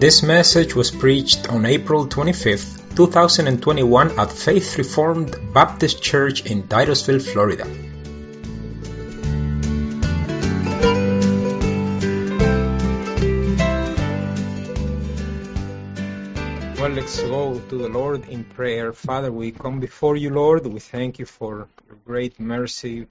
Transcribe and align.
This 0.00 0.22
message 0.22 0.74
was 0.74 0.90
preached 0.90 1.50
on 1.50 1.66
April 1.66 2.06
25, 2.06 2.94
2021 2.96 4.18
at 4.18 4.32
Faith 4.32 4.78
Reformed 4.78 5.36
Baptist 5.52 6.02
Church 6.02 6.46
in 6.46 6.66
Titusville, 6.66 7.18
Florida. 7.20 7.66
Well, 16.80 16.92
let's 16.96 17.20
go 17.20 17.60
to 17.68 17.76
the 17.76 17.90
Lord 17.90 18.26
in 18.30 18.44
prayer. 18.44 18.94
Father, 18.94 19.30
we 19.30 19.50
come 19.50 19.80
before 19.80 20.16
you, 20.16 20.30
Lord. 20.30 20.66
We 20.66 20.80
thank 20.80 21.18
you 21.18 21.26
for 21.26 21.68
your 21.86 21.98
great 22.06 22.40
mercy, 22.40 23.06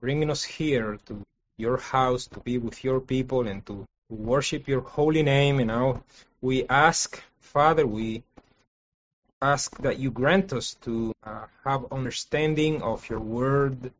bringing 0.00 0.30
us 0.30 0.42
here 0.42 0.98
to 1.04 1.20
your 1.58 1.76
house 1.76 2.26
to 2.28 2.40
be 2.40 2.56
with 2.56 2.82
your 2.82 3.00
people 3.00 3.46
and 3.46 3.66
to 3.66 3.84
worship 4.12 4.68
your 4.68 4.80
holy 4.80 5.22
name. 5.22 5.58
And 5.58 5.68
now 5.68 6.02
we 6.42 6.66
ask, 6.68 7.22
Father, 7.38 7.86
we 7.86 8.24
ask 9.40 9.76
that 9.78 9.98
you 9.98 10.10
grant 10.10 10.52
us 10.52 10.74
to 10.82 11.14
uh, 11.22 11.46
have 11.64 11.92
understanding 11.92 12.82
of 12.82 13.08
your 13.08 13.20
word, 13.20 13.92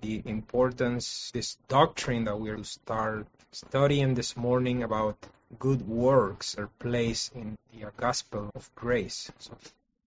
the 0.00 0.22
importance, 0.24 1.30
this 1.34 1.56
doctrine 1.68 2.24
that 2.24 2.38
we're 2.38 2.56
to 2.56 2.64
start 2.64 3.26
studying 3.50 4.14
this 4.14 4.36
morning 4.36 4.84
about 4.84 5.16
good 5.58 5.86
works 5.86 6.56
are 6.56 6.70
placed 6.78 7.34
in 7.34 7.58
the 7.72 7.86
gospel 7.96 8.50
of 8.54 8.70
grace. 8.76 9.30
So 9.40 9.56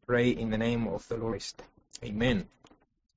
pray 0.06 0.30
in 0.30 0.52
the 0.52 0.60
name 0.60 0.88
of 0.88 1.08
the 1.08 1.18
Lord. 1.18 1.44
Amen. 2.04 2.48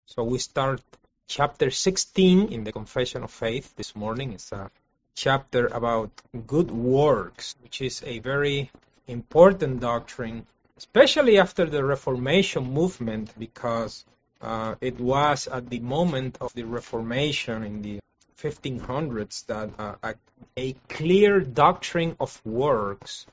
So 0.07 0.25
we 0.25 0.39
start 0.39 0.81
chapter 1.27 1.71
16 1.71 2.49
in 2.49 2.65
the 2.65 2.73
Confession 2.73 3.25
of 3.25 3.31
Faith 3.31 3.77
this 3.77 3.95
morning. 3.95 4.33
It's 4.33 4.53
a 4.53 4.71
chapter 5.15 5.67
about 5.67 6.11
good 6.47 6.71
works, 6.71 7.55
which 7.63 7.81
is 7.81 8.03
a 8.05 8.19
very 8.19 8.71
important 9.07 9.81
doctrine, 9.81 10.47
especially 10.77 11.39
after 11.39 11.67
the 11.67 11.85
Reformation 11.85 12.73
movement, 12.73 13.31
because 13.39 14.05
uh, 14.41 14.75
it 14.81 14.99
was 15.01 15.47
at 15.47 15.71
the 15.71 15.81
moment 15.81 16.39
of 16.41 16.53
the 16.55 16.65
Reformation 16.65 17.63
in 17.63 17.83
the 17.83 18.01
1500s 18.39 19.47
that 19.47 19.71
uh, 19.79 19.95
a, 20.03 20.15
a 20.57 20.73
clear 20.89 21.41
doctrine 21.41 22.17
of 22.21 22.41
works 22.45 23.27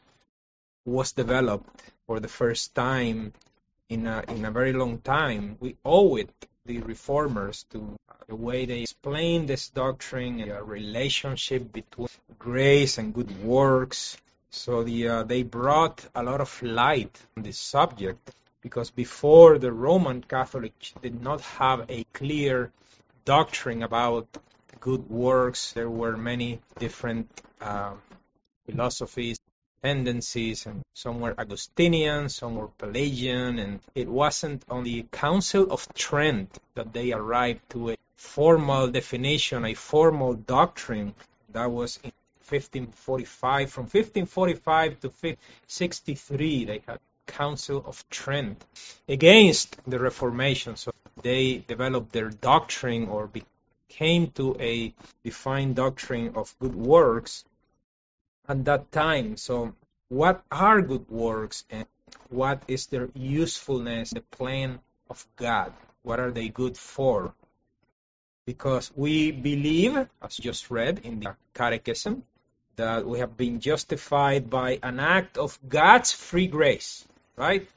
was 0.86 1.12
developed 1.12 1.82
for 2.08 2.20
the 2.20 2.28
first 2.28 2.74
time 2.76 3.34
in 3.90 4.08
a, 4.08 4.24
in 4.30 4.46
a 4.46 4.52
very 4.52 4.74
long 4.74 5.00
time. 5.00 5.58
We 5.60 5.76
owe 5.84 6.16
it 6.16 6.30
the 6.66 6.80
reformers 6.80 7.66
to 7.72 7.98
the 8.28 8.36
way 8.36 8.66
they 8.66 8.82
explain 8.82 9.46
this 9.46 9.70
doctrine 9.70 10.40
and 10.40 10.52
the 10.52 10.64
relationship 10.64 11.72
between 11.72 12.08
grace 12.38 12.98
and 12.98 13.14
good 13.14 13.44
works. 13.44 14.18
So 14.52 14.84
the, 14.84 15.08
uh, 15.08 15.24
they 15.24 15.44
brought 15.44 16.06
a 16.14 16.24
lot 16.24 16.42
of 16.42 16.62
light 16.62 17.18
on 17.36 17.44
this 17.44 17.58
subject 17.58 18.32
because 18.62 18.92
before 18.92 19.58
the 19.58 19.72
Roman 19.72 20.22
Catholic 20.22 20.74
did 21.02 21.22
not 21.22 21.42
have 21.42 21.90
a 21.90 22.04
clear 22.14 22.72
doctrine 23.26 23.84
about 23.84 24.28
good 24.80 25.10
works. 25.10 25.74
There 25.74 25.90
were 25.90 26.18
many 26.18 26.60
different 26.80 27.30
uh, 27.60 27.94
philosophies 28.66 29.40
tendencies, 29.84 30.66
and 30.66 30.82
some 30.94 31.20
were 31.20 31.34
Augustinian, 31.38 32.30
some 32.30 32.56
were 32.56 32.68
Pelagian, 32.78 33.60
and 33.60 33.80
it 33.96 34.08
wasn't 34.08 34.64
on 34.70 34.84
the 34.84 35.06
Council 35.12 35.72
of 35.72 35.92
Trent 35.94 36.60
that 36.76 36.94
they 36.94 37.12
arrived 37.12 37.70
to 37.72 37.92
a 37.92 37.98
formal 38.16 38.88
definition, 38.88 39.66
a 39.66 39.74
formal 39.74 40.34
doctrine 40.34 41.14
that 41.50 41.70
was 41.72 41.98
in 42.04 42.12
1545. 42.48 43.72
From 43.72 43.84
1545 43.84 45.00
to 45.02 45.08
1563, 45.08 46.66
they 46.66 46.82
had 46.86 47.00
Council 47.26 47.84
of 47.86 48.08
Trent 48.10 48.64
against 49.08 49.78
the 49.88 50.00
Reformation. 50.00 50.76
So 50.76 50.92
they 51.22 51.64
developed 51.68 52.12
their 52.12 52.30
doctrine 52.30 53.08
or 53.08 53.30
came 53.88 54.28
to 54.32 54.56
a 54.60 54.94
defined 55.24 55.76
doctrine 55.76 56.34
of 56.36 56.56
good 56.60 56.76
works 56.76 57.44
at 58.52 58.66
that 58.66 58.92
time. 58.92 59.38
So, 59.38 59.74
what 60.10 60.44
are 60.52 60.82
good 60.82 61.10
works 61.10 61.64
and 61.70 61.88
what 62.30 62.62
is 62.68 62.88
their 62.88 63.10
usefulness, 63.16 64.12
the 64.12 64.22
plan 64.22 64.80
of 65.10 65.26
God? 65.38 65.74
What 66.04 66.20
are 66.20 66.32
they 66.32 66.50
good 66.50 66.78
for? 66.78 67.34
Because 68.46 68.92
we 68.96 69.32
believe, 69.32 69.96
as 70.22 70.36
just 70.36 70.70
read 70.70 71.00
in 71.04 71.22
the 71.22 71.36
Catechism, 71.54 72.24
that 72.76 73.06
we 73.06 73.20
have 73.20 73.38
been 73.38 73.60
justified 73.60 74.50
by 74.50 74.80
an 74.84 75.00
act 75.00 75.38
of 75.38 75.58
God's 75.68 76.12
free 76.12 76.48
grace, 76.48 77.06
right? 77.38 77.68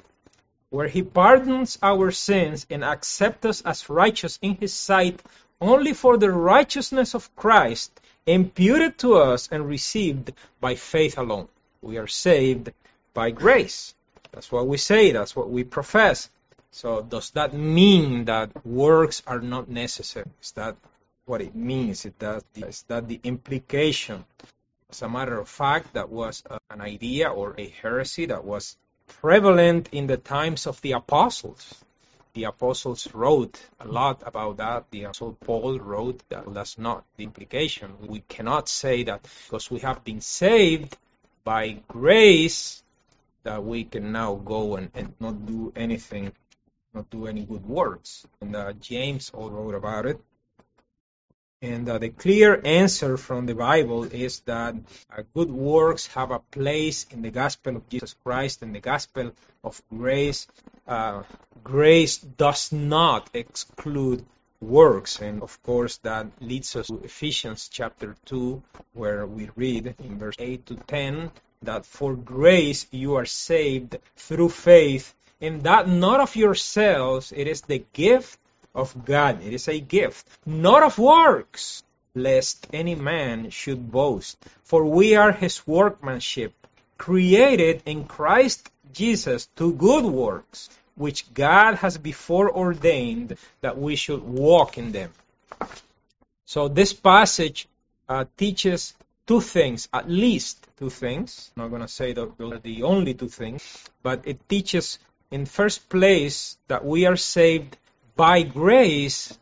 Where 0.71 0.89
He 0.89 1.03
pardons 1.03 1.79
our 1.83 2.11
sins 2.11 2.67
and 2.71 2.83
accepts 2.83 3.47
us 3.47 3.63
as 3.63 3.89
righteous 3.89 4.39
in 4.43 4.57
His 4.57 4.73
sight 4.73 5.23
only 5.61 5.93
for 5.93 6.17
the 6.17 6.33
righteousness 6.33 7.15
of 7.15 7.35
Christ 7.37 7.93
imputed 8.27 8.99
to 8.99 9.17
us 9.17 9.49
and 9.51 9.67
received 9.67 10.33
by 10.61 10.75
faith 10.75 11.19
alone. 11.19 11.49
We 11.83 11.99
are 11.99 12.07
saved 12.07 12.73
by 13.13 13.31
grace. 13.31 13.95
That's 14.33 14.51
what 14.51 14.67
we 14.67 14.79
say, 14.79 15.13
that's 15.13 15.37
what 15.37 15.51
we 15.51 15.65
profess. 15.65 16.31
So, 16.71 17.03
does 17.03 17.31
that 17.31 17.55
mean 17.55 18.25
that 18.25 18.67
works 18.67 19.23
are 19.27 19.41
not 19.41 19.69
necessary? 19.69 20.31
Is 20.43 20.53
that 20.53 20.77
what 21.27 21.41
it 21.41 21.55
means? 21.55 22.05
Is 22.05 22.13
that, 22.19 22.43
is 22.57 22.83
that 22.89 23.07
the 23.07 23.21
implication? 23.23 24.25
As 24.91 25.03
a 25.03 25.09
matter 25.09 25.39
of 25.39 25.49
fact, 25.49 25.95
that 25.95 26.09
was 26.09 26.43
an 26.71 26.81
idea 26.81 27.29
or 27.29 27.55
a 27.59 27.69
heresy 27.69 28.27
that 28.27 28.45
was 28.45 28.77
prevalent 29.07 29.89
in 29.93 30.07
the 30.07 30.17
times 30.17 30.67
of 30.67 30.81
the 30.81 30.93
apostles 30.93 31.85
the 32.35 32.45
apostles 32.45 33.13
wrote 33.15 33.61
a 33.81 33.87
lot 33.87 34.23
about 34.27 34.57
that. 34.59 34.91
The 34.91 35.05
apostle 35.05 35.39
Paul 35.41 35.79
wrote 35.79 36.23
that 36.29 36.53
that's 36.53 36.77
not 36.79 37.05
the 37.17 37.25
implication. 37.25 37.95
We 38.01 38.21
cannot 38.29 38.69
say 38.69 39.05
that 39.05 39.23
because 39.23 39.71
we 39.71 39.79
have 39.81 40.05
been 40.05 40.21
saved 40.21 40.97
by 41.45 41.79
grace 41.87 42.83
that 43.45 43.63
we 43.63 43.85
can 43.85 44.11
now 44.11 44.35
go 44.35 44.77
and, 44.77 44.91
and 44.95 45.15
not 45.21 45.47
do 45.47 45.73
anything, 45.77 46.33
not 46.93 47.09
do 47.11 47.27
any 47.27 47.45
good 47.45 47.65
works. 47.65 48.27
And 48.41 48.57
uh, 48.57 48.73
James 48.73 49.31
all 49.33 49.51
wrote 49.51 49.75
about 49.75 50.07
it. 50.07 50.21
And 51.65 51.89
uh, 51.89 51.97
the 51.97 52.11
clear 52.11 52.61
answer 52.63 53.17
from 53.17 53.47
the 53.47 53.55
Bible 53.55 54.05
is 54.05 54.41
that 54.41 54.75
uh, 55.11 55.23
good 55.33 55.51
works 55.51 56.07
have 56.09 56.31
a 56.31 56.39
place 56.39 57.07
in 57.11 57.23
the 57.23 57.31
gospel 57.31 57.77
of 57.77 57.89
Jesus 57.89 58.15
Christ 58.23 58.61
and 58.61 58.75
the 58.75 58.81
gospel 58.81 59.33
of 59.63 59.81
grace. 59.89 60.47
Uh, 60.87 61.23
grace 61.63 62.19
does 62.19 62.71
not 62.71 63.31
exclude 63.33 64.27
works. 64.61 65.23
And 65.23 65.43
of 65.43 65.63
course, 65.63 65.97
that 66.09 66.27
leads 66.39 66.77
us 66.77 66.89
to 66.89 67.01
Ephesians 67.03 67.71
chapter 67.73 68.15
2, 68.27 68.63
where 68.93 69.27
we 69.27 69.49
read 69.57 69.95
in 70.05 70.19
verse 70.19 70.37
8 70.39 70.67
to 70.67 70.75
10 70.75 71.31
that 71.63 71.87
for 71.87 72.15
grace 72.15 72.87
you 72.91 73.15
are 73.15 73.25
saved 73.25 73.97
through 74.17 74.51
faith, 74.51 75.15
and 75.41 75.63
that 75.63 75.89
not 75.89 76.21
of 76.21 76.37
yourselves, 76.37 77.33
it 77.35 77.47
is 77.49 77.63
the 77.63 77.83
gift 77.95 78.39
of 78.75 79.05
God. 79.05 79.43
It 79.43 79.53
is 79.53 79.69
a 79.69 79.81
gift, 79.81 80.27
not 80.45 80.83
of 80.83 80.99
works, 80.99 81.83
lest 82.15 82.67
any 82.73 82.95
man 82.95 83.51
should 83.51 83.91
boast. 83.91 84.37
For 84.65 84.85
we 84.85 85.17
are 85.17 85.33
his 85.33 85.67
workmanship, 85.67 86.53
created 86.99 87.83
in 87.87 88.05
Christ 88.05 88.71
Jesus 88.93 89.47
to 89.57 89.73
good 89.73 90.05
works, 90.05 90.71
which 90.95 91.33
God 91.35 91.77
has 91.77 91.99
before 91.99 92.51
ordained 92.51 93.37
that 93.61 93.79
we 93.79 93.97
should 93.97 94.23
walk 94.23 94.79
in 94.79 94.93
them. 94.93 95.11
So 96.47 96.69
this 96.69 96.93
passage 96.93 97.67
uh, 98.09 98.27
teaches 98.37 98.95
two 99.27 99.41
things, 99.41 99.89
at 99.93 100.09
least 100.09 100.67
two 100.79 100.91
things. 100.91 101.51
I'm 101.57 101.65
not 101.65 101.71
going 101.71 101.83
to 101.83 101.89
say 101.89 102.13
that 102.13 102.39
those 102.39 102.53
are 102.53 102.59
the 102.59 102.83
only 102.83 103.15
two 103.15 103.29
things, 103.29 103.63
but 104.03 104.23
it 104.25 104.49
teaches 104.49 104.99
in 105.31 105.47
first 105.47 105.89
place 105.89 106.57
that 106.69 106.85
we 106.85 107.07
are 107.07 107.17
saved 107.17 107.77
by 108.17 108.43
grace 108.43 109.37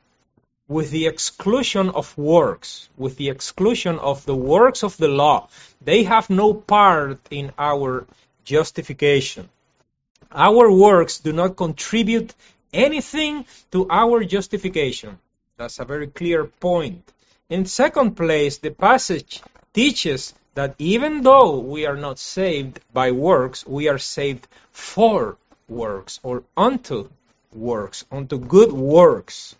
with 0.68 0.90
the 0.90 1.06
exclusion 1.06 1.90
of 1.90 2.16
works, 2.16 2.88
with 2.96 3.16
the 3.16 3.28
exclusion 3.28 3.98
of 3.98 4.24
the 4.24 4.34
works 4.34 4.82
of 4.82 4.96
the 4.96 5.08
law. 5.08 5.48
They 5.82 6.04
have 6.04 6.30
no 6.30 6.54
part 6.54 7.20
in 7.30 7.52
our 7.58 8.06
justification. 8.44 9.48
Our 10.30 10.70
works 10.72 11.18
do 11.18 11.32
not 11.32 11.56
contribute 11.56 12.34
anything 12.72 13.44
to 13.72 13.86
our 13.90 14.24
justification. 14.24 15.18
That's 15.58 15.78
a 15.78 15.84
very 15.84 16.06
clear 16.06 16.44
point. 16.44 17.12
In 17.50 17.66
second 17.66 18.16
place, 18.16 18.58
the 18.58 18.70
passage 18.70 19.42
teaches 19.74 20.32
that 20.54 20.74
even 20.78 21.22
though 21.22 21.58
we 21.58 21.84
are 21.86 21.96
not 21.96 22.18
saved 22.18 22.80
by 22.92 23.10
works, 23.10 23.66
we 23.66 23.88
are 23.88 23.98
saved 23.98 24.46
for 24.70 25.36
works 25.68 26.18
or 26.22 26.44
unto 26.56 27.10
works, 27.54 28.04
unto 28.10 28.38
good 28.38 28.72
works. 28.72 29.56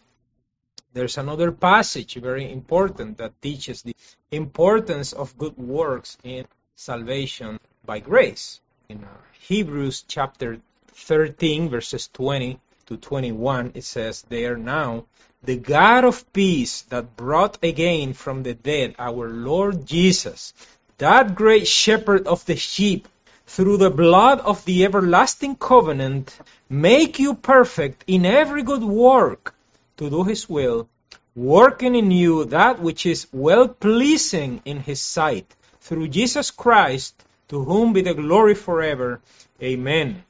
There's 0.92 1.18
another 1.18 1.52
passage, 1.52 2.14
very 2.14 2.50
important, 2.50 3.18
that 3.18 3.40
teaches 3.40 3.82
the 3.82 3.96
importance 4.30 5.12
of 5.12 5.38
good 5.38 5.56
works 5.56 6.18
in 6.22 6.46
salvation. 6.76 7.58
by 7.84 7.98
grace. 7.98 8.60
In 8.88 9.04
uh, 9.04 9.08
Hebrews 9.40 10.04
chapter 10.06 10.58
13, 10.94 11.68
verses 11.68 12.08
20 12.12 12.60
to 12.86 12.96
21, 12.96 13.72
it 13.74 13.84
says 13.84 14.22
there 14.28 14.56
now, 14.56 15.06
the 15.42 15.56
God 15.56 16.04
of 16.04 16.32
peace 16.32 16.82
that 16.82 17.16
brought 17.16 17.58
again 17.64 18.12
from 18.12 18.42
the 18.42 18.54
dead 18.54 18.94
our 18.98 19.28
Lord 19.28 19.86
Jesus, 19.86 20.54
that 20.98 21.34
great 21.34 21.66
shepherd 21.66 22.26
of 22.28 22.44
the 22.46 22.56
sheep, 22.56 23.08
through 23.54 23.76
the 23.76 23.90
blood 23.90 24.40
of 24.40 24.64
the 24.64 24.82
everlasting 24.82 25.54
covenant, 25.54 26.38
make 26.70 27.18
you 27.18 27.34
perfect 27.34 28.02
in 28.06 28.24
every 28.24 28.62
good 28.62 28.82
work 28.82 29.54
to 29.98 30.08
do 30.08 30.24
his 30.24 30.48
will, 30.48 30.88
working 31.36 31.94
in 31.94 32.10
you 32.10 32.46
that 32.46 32.80
which 32.80 33.04
is 33.04 33.26
well 33.30 33.68
pleasing 33.68 34.62
in 34.64 34.80
his 34.80 35.02
sight, 35.02 35.54
through 35.80 36.08
Jesus 36.08 36.50
Christ, 36.50 37.14
to 37.48 37.62
whom 37.62 37.92
be 37.92 38.00
the 38.00 38.14
glory 38.14 38.54
forever. 38.54 39.20
Amen. 39.62 40.24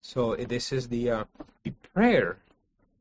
So 0.00 0.34
this 0.34 0.72
is 0.72 0.88
the, 0.88 1.10
uh, 1.10 1.24
the 1.62 1.72
prayer 1.92 2.38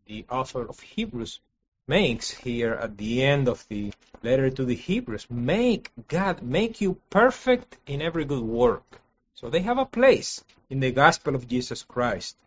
the 0.06 0.26
author 0.30 0.68
of 0.68 0.82
Hebrews 0.82 1.40
makes 1.88 2.30
here 2.30 2.74
at 2.74 2.98
the 2.98 3.24
end 3.24 3.48
of 3.48 3.66
the 3.70 3.94
letter 4.22 4.50
to 4.50 4.66
the 4.66 4.76
Hebrews. 4.76 5.28
Make 5.30 5.92
God 6.10 6.44
make 6.44 6.82
you 6.82 6.98
perfect 7.10 7.78
in 7.88 8.02
every 8.02 8.26
good 8.26 8.44
work. 8.44 9.00
So 9.36 9.50
they 9.50 9.62
have 9.62 9.78
a 9.78 9.86
place 9.86 10.44
in 10.70 10.80
the 10.80 10.92
gospel 10.92 11.36
of 11.36 11.48
Jesus 11.48 11.84
Christ. 11.84 12.38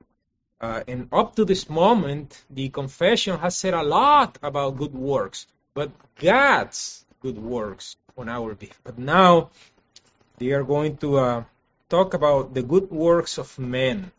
Uh, 0.60 0.82
and 0.88 1.08
up 1.12 1.36
to 1.36 1.44
this 1.44 1.68
moment, 1.68 2.42
the 2.50 2.70
confession 2.70 3.38
has 3.38 3.56
said 3.56 3.74
a 3.74 3.82
lot 3.82 4.38
about 4.42 4.78
good 4.78 4.94
works, 4.94 5.46
but 5.74 5.90
God's 6.16 7.04
good 7.20 7.38
works 7.38 7.96
on 8.16 8.28
our 8.28 8.54
behalf. 8.54 8.80
But 8.82 8.98
now 8.98 9.50
they 10.38 10.50
are 10.52 10.64
going 10.64 10.96
to 10.98 11.18
uh, 11.18 11.44
talk 11.88 12.14
about 12.14 12.54
the 12.54 12.62
good 12.62 12.90
works 12.90 13.38
of 13.38 13.58
men. 13.58 14.10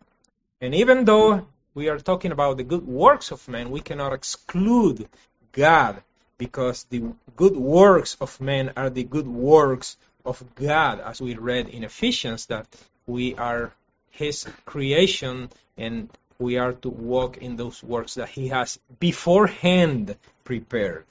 And 0.62 0.76
even 0.76 1.06
though 1.06 1.48
we 1.74 1.90
are 1.90 2.00
talking 2.00 2.32
about 2.32 2.58
the 2.58 2.64
good 2.64 2.86
works 2.86 3.32
of 3.32 3.48
men, 3.48 3.72
we 3.72 3.82
cannot 3.82 4.14
exclude 4.14 5.10
God 5.52 6.04
because 6.38 6.84
the 6.84 7.14
good 7.36 7.56
works 7.58 8.16
of 8.22 8.40
men 8.40 8.74
are 8.78 8.90
the 8.90 9.04
good 9.04 9.28
works 9.28 9.98
of 10.26 10.44
God, 10.56 11.00
as 11.00 11.22
we 11.22 11.36
read 11.36 11.70
in 11.70 11.84
Ephesians, 11.84 12.48
that 12.48 12.68
we 13.08 13.36
are 13.36 13.72
His 14.12 14.48
creation 14.66 15.50
and 15.78 16.10
we 16.38 16.58
are 16.58 16.74
to 16.74 16.90
walk 16.90 17.38
in 17.38 17.56
those 17.56 17.84
works 17.84 18.16
that 18.16 18.30
He 18.30 18.48
has 18.50 18.80
beforehand 19.00 20.16
prepared. 20.44 21.06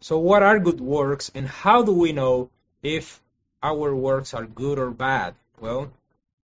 So, 0.00 0.18
what 0.18 0.42
are 0.42 0.58
good 0.58 0.80
works, 0.80 1.30
and 1.34 1.46
how 1.46 1.82
do 1.82 1.92
we 1.92 2.12
know 2.12 2.50
if 2.82 3.20
our 3.62 3.94
works 3.94 4.32
are 4.32 4.46
good 4.46 4.78
or 4.78 4.90
bad? 4.90 5.34
Well, 5.60 5.92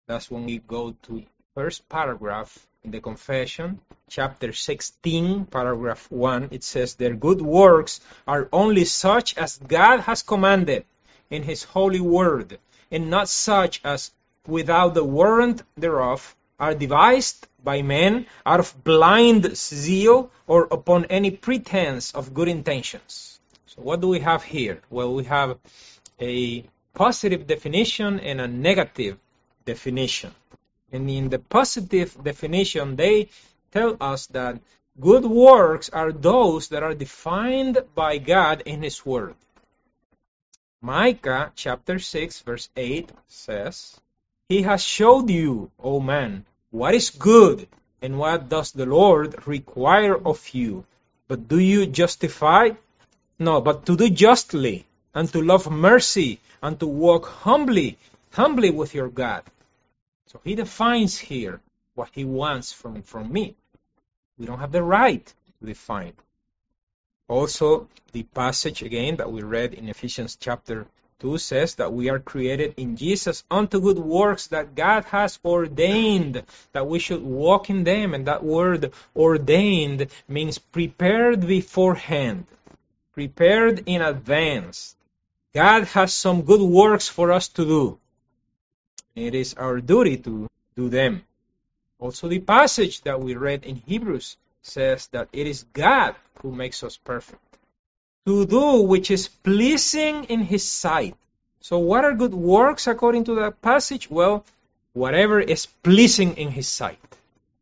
that's 0.07 0.31
when 0.31 0.45
we 0.45 0.59
go 0.59 0.95
to 1.05 1.25
first 1.55 1.89
paragraph 1.89 2.67
in 2.85 2.93
the 2.93 3.01
confession, 3.01 3.81
chapter 4.09 4.53
16, 4.53 5.47
paragraph 5.47 6.11
1. 6.11 6.49
It 6.53 6.65
says, 6.65 6.95
Their 6.95 7.15
good 7.15 7.43
works 7.43 8.01
are 8.27 8.49
only 8.53 8.85
such 8.85 9.37
as 9.37 9.59
God 9.59 10.01
has 10.01 10.23
commanded 10.23 10.85
in 11.31 11.43
his 11.45 11.63
holy 11.63 12.01
word, 12.01 12.59
and 12.91 13.09
not 13.09 13.29
such 13.29 13.81
as 13.85 14.11
without 14.47 14.95
the 14.95 15.05
warrant 15.05 15.63
thereof 15.77 16.37
are 16.59 16.75
devised 16.75 17.47
by 17.63 17.83
men 17.83 18.27
out 18.45 18.61
of 18.61 18.85
blind 18.85 19.57
zeal 19.57 20.31
or 20.47 20.69
upon 20.71 21.07
any 21.07 21.31
pretense 21.31 22.13
of 22.13 22.35
good 22.35 22.49
intentions. 22.49 23.41
So 23.67 23.83
what 23.83 24.01
do 24.01 24.09
we 24.09 24.21
have 24.21 24.43
here? 24.43 24.81
Well, 24.91 25.15
we 25.15 25.25
have 25.25 25.59
a 26.21 26.65
positive 26.95 27.47
definition 27.47 28.21
and 28.21 28.41
a 28.41 28.49
negative 28.49 29.19
definition. 29.65 30.35
And 30.93 31.09
in 31.09 31.29
the 31.29 31.39
positive 31.39 32.17
definition, 32.23 32.97
they 32.97 33.29
tell 33.73 33.97
us 34.01 34.27
that 34.29 34.61
good 34.99 35.25
works 35.25 35.89
are 35.91 36.13
those 36.13 36.69
that 36.69 36.83
are 36.83 36.95
defined 36.95 37.79
by 37.95 38.19
God 38.19 38.63
in 38.67 38.83
His 38.83 39.07
Word. 39.07 39.37
Micah 40.83 41.53
chapter 41.55 41.99
6 41.99 42.41
verse 42.41 42.71
8 42.75 43.13
says, 43.27 44.01
He 44.49 44.63
has 44.63 44.83
showed 44.83 45.29
you, 45.29 45.71
O 45.79 46.01
man, 46.01 46.47
what 46.71 46.95
is 46.95 47.11
good, 47.11 47.69
and 48.01 48.19
what 48.19 48.49
does 48.49 48.73
the 48.73 48.87
Lord 48.87 49.47
require 49.47 50.17
of 50.17 50.49
you. 50.55 50.87
But 51.29 51.49
do 51.49 51.59
you 51.59 51.85
justify? 51.85 52.71
No, 53.39 53.61
but 53.61 53.85
to 53.87 53.97
do 53.97 54.09
justly, 54.09 54.87
and 55.15 55.31
to 55.33 55.43
love 55.43 55.71
mercy, 55.71 56.41
and 56.63 56.81
to 56.81 56.87
walk 56.87 57.27
humbly, 57.27 57.99
humbly 58.33 58.71
with 58.71 58.95
your 58.95 59.09
God. 59.09 59.43
So 60.29 60.41
he 60.45 60.55
defines 60.55 61.19
here 61.19 61.61
what 61.95 62.09
he 62.13 62.25
wants 62.25 62.73
from, 62.73 63.03
from 63.03 63.31
me. 63.31 63.55
We 64.39 64.47
don't 64.47 64.61
have 64.61 64.73
the 64.73 64.83
right 64.83 65.27
to 65.61 65.67
define. 65.67 66.15
Also, 67.31 67.87
the 68.11 68.25
passage 68.25 68.83
again 68.83 69.15
that 69.15 69.31
we 69.31 69.41
read 69.41 69.73
in 69.73 69.89
Ephesians 69.89 70.35
chapter 70.35 70.85
2 71.21 71.39
says 71.39 71.77
that 71.77 71.93
we 71.93 72.11
are 72.11 72.19
created 72.19 72.75
in 72.77 72.97
Jesus 72.97 73.45
unto 73.49 73.81
good 73.81 74.01
works 74.01 74.49
that 74.49 74.75
God 74.75 75.05
has 75.05 75.39
ordained 75.45 76.43
that 76.73 76.89
we 76.89 76.99
should 76.99 77.23
walk 77.23 77.71
in 77.71 77.85
them. 77.85 78.15
And 78.15 78.27
that 78.27 78.43
word 78.43 78.93
ordained 79.15 80.09
means 80.27 80.59
prepared 80.59 81.47
beforehand, 81.47 82.47
prepared 83.13 83.85
in 83.87 84.03
advance. 84.03 84.97
God 85.55 85.85
has 85.85 86.13
some 86.13 86.43
good 86.43 86.61
works 86.61 87.07
for 87.07 87.31
us 87.31 87.47
to 87.51 87.65
do. 87.65 87.99
It 89.15 89.37
is 89.37 89.55
our 89.55 89.81
duty 89.81 90.17
to 90.17 90.49
do 90.75 90.89
them. 90.89 91.23
Also, 92.01 92.27
the 92.27 92.41
passage 92.41 93.03
that 93.03 93.21
we 93.21 93.37
read 93.37 93.65
in 93.65 93.77
Hebrews 93.77 94.37
says 94.63 95.07
that 95.09 95.29
it 95.33 95.47
is 95.47 95.65
God 95.73 96.15
who 96.43 96.53
makes 96.53 96.83
us 96.83 96.97
perfect. 96.97 97.43
To 98.27 98.47
do 98.47 98.83
which 98.83 99.11
is 99.11 99.29
pleasing 99.29 100.25
in 100.25 100.41
His 100.41 100.65
sight. 100.65 101.17
So, 101.61 101.79
what 101.79 102.05
are 102.05 102.13
good 102.13 102.35
works 102.35 102.87
according 102.87 103.25
to 103.25 103.35
that 103.37 103.61
passage? 103.63 104.11
Well, 104.11 104.45
whatever 104.93 105.41
is 105.41 105.67
pleasing 105.67 106.37
in 106.37 106.51
His 106.51 106.69
sight. 106.69 106.99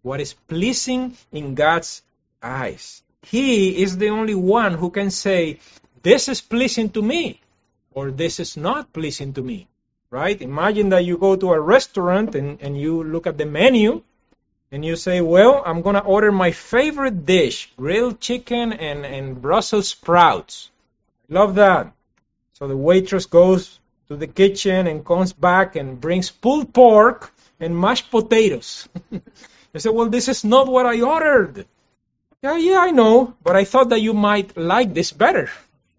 What 0.03 0.21
is 0.21 0.35
pleasing 0.35 1.17
in 1.33 1.55
God's 1.55 2.03
eyes. 2.43 3.03
He 3.23 3.83
is 3.83 3.99
the 3.99 4.11
only 4.11 4.35
one 4.35 4.75
who 4.75 4.91
can 4.91 5.11
say, 5.11 5.59
This 6.03 6.29
is 6.29 6.41
pleasing 6.41 6.91
to 6.91 7.03
me, 7.03 7.41
or 7.93 8.11
this 8.11 8.41
is 8.41 8.57
not 8.57 8.93
pleasing 8.93 9.33
to 9.35 9.43
me. 9.43 9.69
Right? 10.11 10.41
Imagine 10.41 10.89
that 10.91 11.05
you 11.05 11.19
go 11.19 11.37
to 11.37 11.53
a 11.53 11.61
restaurant 11.61 12.35
and, 12.35 12.59
and 12.63 12.81
you 12.81 13.03
look 13.05 13.27
at 13.27 13.37
the 13.37 13.45
menu 13.45 14.03
and 14.71 14.85
you 14.85 14.97
say, 14.97 15.21
Well, 15.21 15.63
I'm 15.65 15.83
going 15.83 15.95
to 15.95 16.03
order 16.03 16.31
my 16.33 16.51
favorite 16.53 17.25
dish 17.27 17.73
grilled 17.77 18.21
chicken 18.21 18.73
and, 18.73 19.07
and 19.07 19.41
Brussels 19.41 19.89
sprouts. 19.89 20.71
Love 21.29 21.57
that. 21.57 21.93
So 22.55 22.69
the 22.69 22.77
waitress 22.77 23.27
goes 23.27 23.79
to 24.09 24.17
the 24.17 24.27
kitchen 24.27 24.87
and 24.87 25.05
comes 25.05 25.33
back 25.33 25.77
and 25.77 26.01
brings 26.01 26.31
pulled 26.31 26.73
pork 26.73 27.33
and 27.61 27.79
mashed 27.79 28.11
potatoes. 28.11 28.89
you 29.11 29.21
say, 29.77 29.91
Well, 29.91 30.09
this 30.09 30.29
is 30.29 30.45
not 30.45 30.69
what 30.69 30.87
I 30.87 31.01
ordered. 31.01 31.67
Yeah, 32.43 32.57
yeah, 32.57 32.79
I 32.79 32.91
know, 32.93 33.35
but 33.43 33.57
I 33.57 33.65
thought 33.65 33.89
that 33.89 34.01
you 34.01 34.15
might 34.15 34.57
like 34.57 34.95
this 34.95 35.13
better. 35.13 35.51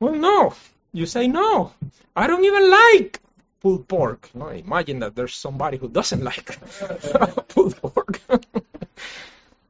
well, 0.00 0.14
no. 0.14 0.54
You 0.92 1.06
say, 1.06 1.26
No, 1.28 1.72
I 2.14 2.26
don't 2.26 2.44
even 2.44 2.70
like 2.70 3.20
pulled 3.60 3.86
pork. 3.86 4.30
No, 4.34 4.48
imagine 4.48 5.00
that 5.00 5.14
there's 5.14 5.34
somebody 5.34 5.76
who 5.76 5.88
doesn't 5.88 6.22
like 6.30 6.58
pulled 7.48 7.76
pork. 7.76 8.20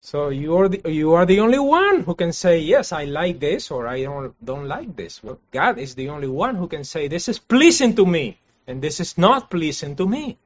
so 0.00 0.30
you 0.30 0.56
are 0.56 0.68
the 0.68 0.90
you 0.90 1.12
are 1.12 1.26
the 1.26 1.40
only 1.40 1.58
one 1.58 2.02
who 2.02 2.14
can 2.14 2.32
say 2.32 2.58
yes, 2.58 2.92
I 2.92 3.04
like 3.04 3.38
this 3.38 3.70
or 3.70 3.86
I 3.86 4.02
don't 4.02 4.34
don't 4.44 4.66
like 4.66 4.96
this. 4.96 5.22
Well, 5.22 5.38
God 5.50 5.78
is 5.78 5.94
the 5.94 6.08
only 6.08 6.28
one 6.28 6.56
who 6.56 6.68
can 6.68 6.84
say 6.84 7.08
this 7.08 7.28
is 7.28 7.38
pleasing 7.38 7.94
to 7.96 8.06
me 8.06 8.38
and 8.66 8.82
this 8.82 9.00
is 9.00 9.18
not 9.18 9.50
pleasing 9.50 9.96
to 9.96 10.06
me. 10.06 10.38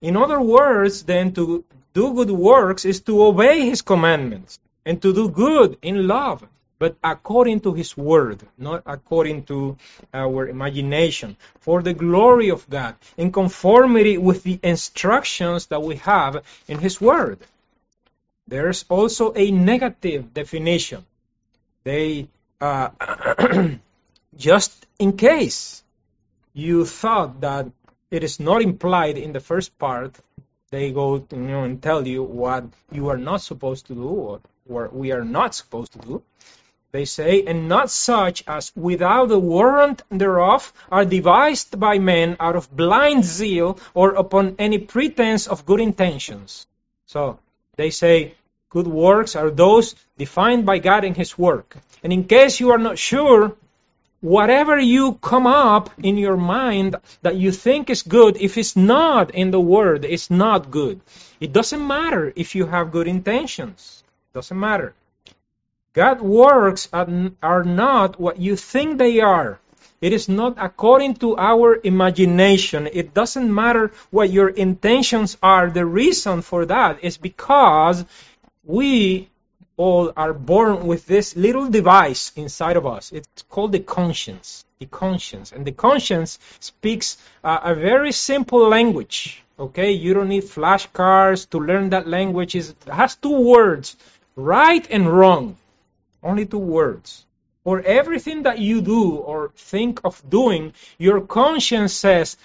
In 0.00 0.16
other 0.16 0.40
words, 0.40 1.04
then 1.04 1.32
to 1.34 1.64
do 1.94 2.14
good 2.14 2.30
works 2.30 2.84
is 2.84 3.00
to 3.02 3.22
obey 3.22 3.68
His 3.68 3.82
commandments 3.82 4.58
and 4.84 5.00
to 5.02 5.12
do 5.12 5.28
good 5.28 5.78
in 5.82 6.08
love 6.08 6.42
but 6.82 6.96
according 7.04 7.60
to 7.60 7.74
His 7.74 7.96
Word, 7.96 8.42
not 8.58 8.82
according 8.86 9.44
to 9.44 9.76
our 10.12 10.48
imagination, 10.48 11.36
for 11.60 11.80
the 11.80 11.94
glory 11.94 12.50
of 12.50 12.68
God, 12.68 12.96
in 13.16 13.30
conformity 13.30 14.18
with 14.18 14.42
the 14.42 14.58
instructions 14.64 15.66
that 15.66 15.80
we 15.80 15.94
have 16.02 16.42
in 16.66 16.78
His 16.78 17.00
Word. 17.00 17.38
There's 18.48 18.84
also 18.88 19.32
a 19.36 19.52
negative 19.52 20.34
definition. 20.34 21.06
They, 21.84 22.26
uh, 22.60 22.88
just 24.36 24.74
in 24.98 25.16
case 25.16 25.84
you 26.52 26.84
thought 26.84 27.42
that 27.42 27.70
it 28.10 28.24
is 28.24 28.40
not 28.40 28.60
implied 28.60 29.18
in 29.18 29.32
the 29.32 29.38
first 29.38 29.78
part, 29.78 30.18
they 30.70 30.90
go 30.90 31.24
you 31.30 31.36
know, 31.36 31.62
and 31.62 31.80
tell 31.80 32.08
you 32.08 32.24
what 32.24 32.64
you 32.90 33.06
are 33.10 33.22
not 33.30 33.40
supposed 33.40 33.86
to 33.86 33.94
do 33.94 34.08
or 34.08 34.40
what 34.64 34.92
we 34.92 35.12
are 35.12 35.24
not 35.24 35.54
supposed 35.54 35.92
to 35.92 36.00
do. 36.00 36.22
They 36.92 37.06
say, 37.06 37.42
and 37.46 37.68
not 37.68 37.90
such 37.90 38.44
as 38.46 38.70
without 38.76 39.30
the 39.30 39.38
warrant 39.38 40.02
thereof 40.10 40.72
are 40.90 41.06
devised 41.06 41.80
by 41.80 41.98
men 41.98 42.36
out 42.38 42.54
of 42.54 42.70
blind 42.70 43.24
zeal 43.24 43.78
or 43.94 44.10
upon 44.10 44.56
any 44.58 44.76
pretense 44.76 45.46
of 45.46 45.64
good 45.64 45.80
intentions. 45.80 46.66
So 47.06 47.38
they 47.76 47.88
say 47.88 48.34
good 48.68 48.86
works 48.86 49.36
are 49.36 49.50
those 49.50 49.94
defined 50.18 50.66
by 50.66 50.78
God 50.80 51.04
in 51.04 51.14
His 51.14 51.38
work. 51.38 51.78
And 52.02 52.12
in 52.12 52.24
case 52.24 52.60
you 52.60 52.72
are 52.72 52.78
not 52.78 52.98
sure, 52.98 53.56
whatever 54.20 54.78
you 54.78 55.14
come 55.14 55.46
up 55.46 55.88
in 56.02 56.18
your 56.18 56.36
mind 56.36 56.96
that 57.22 57.36
you 57.36 57.52
think 57.52 57.88
is 57.88 58.02
good, 58.02 58.36
if 58.36 58.58
it's 58.58 58.76
not 58.76 59.34
in 59.34 59.50
the 59.50 59.60
Word, 59.60 60.04
it's 60.04 60.30
not 60.30 60.70
good. 60.70 61.00
It 61.40 61.54
doesn't 61.54 61.86
matter 61.86 62.32
if 62.36 62.54
you 62.54 62.66
have 62.66 62.92
good 62.92 63.08
intentions. 63.08 64.04
It 64.30 64.36
doesn't 64.36 64.60
matter. 64.60 64.92
God 65.94 66.22
works 66.22 66.88
are 66.92 67.64
not 67.64 68.18
what 68.18 68.38
you 68.38 68.56
think 68.56 68.98
they 68.98 69.20
are. 69.20 69.58
It 70.00 70.12
is 70.12 70.28
not 70.28 70.56
according 70.58 71.16
to 71.16 71.36
our 71.36 71.78
imagination. 71.84 72.88
It 72.92 73.14
doesn't 73.14 73.54
matter 73.54 73.92
what 74.10 74.30
your 74.30 74.48
intentions 74.48 75.36
are. 75.42 75.70
The 75.70 75.86
reason 75.86 76.42
for 76.42 76.66
that 76.66 77.04
is 77.04 77.18
because 77.18 78.04
we 78.64 79.28
all 79.76 80.12
are 80.16 80.32
born 80.32 80.86
with 80.86 81.06
this 81.06 81.36
little 81.36 81.68
device 81.68 82.32
inside 82.36 82.76
of 82.76 82.86
us. 82.86 83.12
It's 83.12 83.42
called 83.42 83.72
the 83.72 83.80
conscience. 83.80 84.64
The 84.80 84.86
conscience. 84.86 85.52
And 85.52 85.64
the 85.64 85.72
conscience 85.72 86.38
speaks 86.58 87.16
uh, 87.44 87.60
a 87.62 87.74
very 87.74 88.12
simple 88.12 88.66
language. 88.66 89.42
Okay? 89.58 89.92
You 89.92 90.14
don't 90.14 90.30
need 90.30 90.44
flashcards 90.44 91.48
to 91.50 91.58
learn 91.58 91.90
that 91.90 92.08
language. 92.08 92.54
It 92.56 92.74
has 92.90 93.14
two 93.14 93.40
words 93.40 93.96
right 94.34 94.86
and 94.90 95.06
wrong. 95.08 95.56
Only 96.22 96.46
two 96.46 96.58
words. 96.58 97.24
For 97.64 97.80
everything 97.80 98.42
that 98.42 98.58
you 98.58 98.80
do 98.80 99.16
or 99.16 99.52
think 99.56 100.00
of 100.04 100.22
doing, 100.28 100.72
your 100.98 101.20
conscience 101.20 101.92
says 101.94 102.36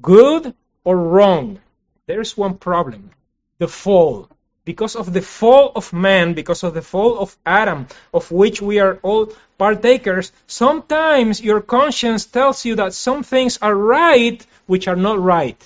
good 0.00 0.54
or 0.84 0.96
wrong. 0.96 1.60
There's 2.06 2.36
one 2.36 2.54
problem 2.58 3.10
the 3.58 3.68
fall. 3.68 4.28
Because 4.64 4.94
of 4.96 5.12
the 5.12 5.22
fall 5.22 5.72
of 5.74 5.92
man, 5.92 6.34
because 6.34 6.62
of 6.62 6.74
the 6.74 6.82
fall 6.82 7.18
of 7.18 7.36
Adam, 7.44 7.86
of 8.14 8.30
which 8.30 8.62
we 8.62 8.78
are 8.78 8.98
all 9.02 9.32
partakers, 9.58 10.32
sometimes 10.46 11.40
your 11.40 11.60
conscience 11.60 12.26
tells 12.26 12.64
you 12.64 12.76
that 12.76 12.94
some 12.94 13.22
things 13.22 13.58
are 13.60 13.74
right 13.74 14.44
which 14.66 14.86
are 14.86 14.96
not 14.96 15.18
right, 15.20 15.60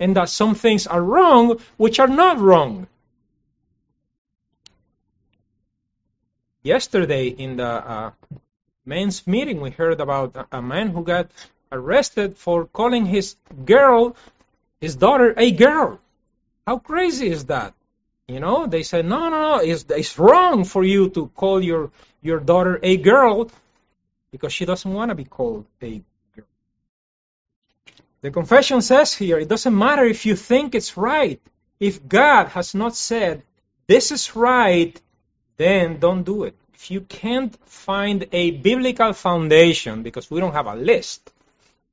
and 0.00 0.16
that 0.16 0.28
some 0.28 0.54
things 0.54 0.86
are 0.86 1.02
wrong 1.02 1.58
which 1.76 2.00
are 2.00 2.08
not 2.08 2.38
wrong. 2.38 2.86
Yesterday 6.62 7.26
in 7.28 7.56
the 7.56 7.66
uh, 7.66 8.10
men's 8.84 9.26
meeting, 9.26 9.60
we 9.60 9.70
heard 9.70 10.00
about 10.00 10.48
a, 10.50 10.62
man 10.62 10.88
who 10.88 11.02
got 11.02 11.30
arrested 11.70 12.36
for 12.36 12.66
calling 12.66 13.06
his 13.06 13.36
girl, 13.64 14.16
his 14.80 14.96
daughter, 14.96 15.34
a 15.36 15.50
girl. 15.50 15.98
How 16.66 16.78
crazy 16.78 17.28
is 17.28 17.46
that? 17.46 17.74
You 18.28 18.40
know, 18.40 18.66
they 18.66 18.82
said, 18.82 19.04
no, 19.04 19.28
no, 19.28 19.40
no, 19.40 19.56
it's, 19.58 19.84
it's 19.88 20.18
wrong 20.18 20.64
for 20.64 20.84
you 20.84 21.10
to 21.10 21.26
call 21.28 21.62
your, 21.62 21.90
your 22.22 22.40
daughter 22.40 22.78
a 22.82 22.96
girl 22.96 23.50
because 24.30 24.52
she 24.52 24.64
doesn't 24.64 24.92
want 24.92 25.10
to 25.10 25.14
be 25.14 25.24
called 25.24 25.66
a 25.82 26.02
girl. 26.34 26.46
The 28.22 28.30
confession 28.30 28.80
says 28.80 29.12
here, 29.12 29.38
it 29.38 29.48
doesn't 29.48 29.76
matter 29.76 30.04
if 30.04 30.24
you 30.24 30.36
think 30.36 30.74
it's 30.74 30.96
right. 30.96 31.40
If 31.80 32.06
God 32.06 32.48
has 32.48 32.74
not 32.74 32.94
said, 32.94 33.42
this 33.88 34.12
is 34.12 34.36
right, 34.36 34.98
then 35.56 35.98
don't 35.98 36.22
do 36.22 36.44
it. 36.44 36.54
If 36.74 36.90
you 36.90 37.02
can't 37.02 37.54
find 37.68 38.26
a 38.32 38.50
biblical 38.50 39.12
foundation, 39.12 40.02
because 40.02 40.30
we 40.30 40.40
don't 40.40 40.52
have 40.52 40.66
a 40.66 40.74
list, 40.74 41.30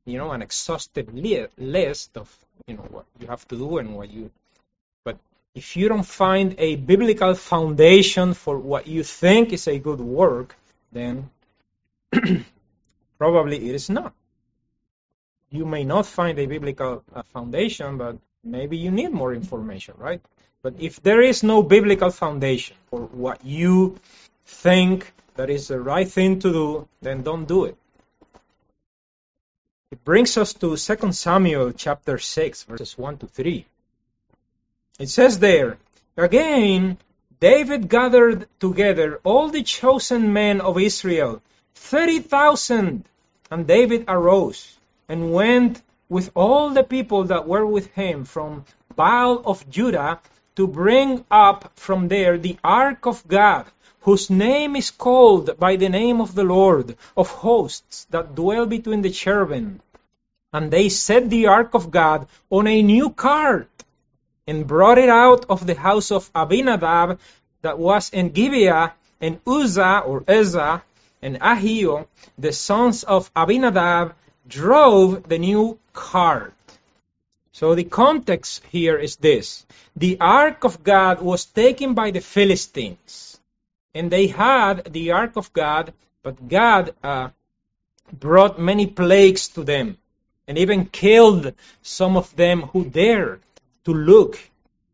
you 0.05 0.17
know, 0.17 0.31
an 0.31 0.41
exhaustive 0.41 1.13
li- 1.13 1.47
list 1.57 2.17
of, 2.17 2.35
you 2.67 2.75
know, 2.75 2.87
what 2.89 3.05
you 3.19 3.27
have 3.27 3.47
to 3.49 3.55
do 3.55 3.77
and 3.77 3.95
what 3.95 4.09
you, 4.09 4.31
but 5.03 5.19
if 5.53 5.77
you 5.77 5.89
don't 5.89 6.05
find 6.05 6.55
a 6.57 6.75
biblical 6.75 7.35
foundation 7.35 8.33
for 8.33 8.57
what 8.57 8.87
you 8.87 9.03
think 9.03 9.53
is 9.53 9.67
a 9.67 9.77
good 9.77 9.99
work, 9.99 10.55
then 10.91 11.29
probably 13.19 13.69
it 13.69 13.75
is 13.75 13.89
not. 13.89 14.13
You 15.51 15.65
may 15.65 15.83
not 15.83 16.05
find 16.05 16.37
a 16.39 16.45
biblical 16.45 17.03
uh, 17.13 17.23
foundation, 17.23 17.97
but 17.97 18.17
maybe 18.43 18.77
you 18.77 18.91
need 18.91 19.11
more 19.11 19.33
information, 19.33 19.95
right? 19.97 20.21
But 20.61 20.75
if 20.79 21.01
there 21.01 21.21
is 21.21 21.41
no 21.41 21.63
biblical 21.63 22.11
foundation 22.11 22.75
for 22.89 23.01
what 23.01 23.45
you 23.45 23.97
think 24.45 25.13
that 25.35 25.49
is 25.49 25.69
the 25.69 25.79
right 25.79 26.09
thing 26.09 26.39
to 26.39 26.51
do, 26.51 26.87
then 27.01 27.23
don't 27.23 27.47
do 27.47 27.65
it. 27.65 27.77
It 29.91 30.03
brings 30.03 30.37
us 30.37 30.53
to 30.55 30.75
2 30.75 31.11
Samuel 31.13 31.71
chapter 31.71 32.17
6, 32.17 32.63
verses 32.63 32.97
1 32.97 33.17
to 33.19 33.27
3. 33.27 33.65
It 34.99 35.09
says 35.09 35.39
there, 35.39 35.77
Again, 36.17 36.97
David 37.39 37.87
gathered 37.87 38.47
together 38.59 39.21
all 39.23 39.47
the 39.47 39.63
chosen 39.63 40.33
men 40.33 40.59
of 40.59 40.77
Israel, 40.77 41.41
30,000. 41.75 43.05
And 43.49 43.65
David 43.65 44.05
arose 44.09 44.77
and 45.07 45.31
went 45.31 45.81
with 46.09 46.31
all 46.35 46.71
the 46.71 46.83
people 46.83 47.23
that 47.25 47.47
were 47.47 47.65
with 47.65 47.87
him 47.93 48.25
from 48.25 48.65
Baal 48.95 49.41
of 49.45 49.67
Judah 49.69 50.19
to 50.59 50.67
bring 50.67 51.23
up 51.31 51.71
from 51.75 52.09
there 52.09 52.37
the 52.37 52.57
ark 52.61 53.05
of 53.05 53.25
God, 53.25 53.65
whose 54.01 54.29
name 54.29 54.75
is 54.75 54.91
called 54.91 55.57
by 55.57 55.77
the 55.77 55.87
name 55.87 56.19
of 56.19 56.35
the 56.35 56.43
Lord 56.43 56.97
of 57.15 57.29
hosts 57.29 58.05
that 58.09 58.35
dwell 58.35 58.65
between 58.65 59.01
the 59.01 59.09
cherubim. 59.09 59.79
And 60.51 60.69
they 60.69 60.89
set 60.89 61.29
the 61.29 61.47
ark 61.47 61.75
of 61.75 61.91
God 61.91 62.27
on 62.49 62.67
a 62.67 62.81
new 62.81 63.09
cart 63.09 63.71
and 64.45 64.67
brought 64.67 64.97
it 64.97 65.07
out 65.07 65.45
of 65.47 65.65
the 65.65 65.75
house 65.75 66.11
of 66.11 66.29
Abinadab 66.35 67.19
that 67.61 67.79
was 67.79 68.09
in 68.09 68.27
Gibeah, 68.27 68.91
and 69.21 69.39
Uzzah 69.47 70.03
or 70.05 70.25
Uzzah 70.27 70.83
and 71.21 71.39
Ahio, 71.39 72.07
the 72.37 72.51
sons 72.51 73.03
of 73.03 73.31
Abinadab, 73.33 74.13
drove 74.45 75.23
the 75.23 75.39
new 75.39 75.79
cart. 75.93 76.53
So 77.59 77.75
the 77.75 77.83
context 77.83 78.63
here 78.71 78.97
is 78.97 79.17
this. 79.17 79.65
The 79.93 80.15
ark 80.21 80.63
of 80.63 80.81
God 80.81 81.19
was 81.19 81.43
taken 81.43 81.93
by 81.93 82.11
the 82.11 82.21
Philistines. 82.21 83.37
And 83.93 84.09
they 84.09 84.27
had 84.27 84.93
the 84.93 85.11
ark 85.11 85.35
of 85.35 85.51
God, 85.51 85.91
but 86.23 86.47
God 86.47 86.95
uh, 87.03 87.31
brought 88.13 88.61
many 88.61 88.87
plagues 88.87 89.49
to 89.49 89.65
them 89.65 89.97
and 90.47 90.57
even 90.57 90.85
killed 90.85 91.53
some 91.81 92.15
of 92.15 92.33
them 92.37 92.61
who 92.61 92.85
dared 92.85 93.41
to 93.83 93.93
look 93.93 94.39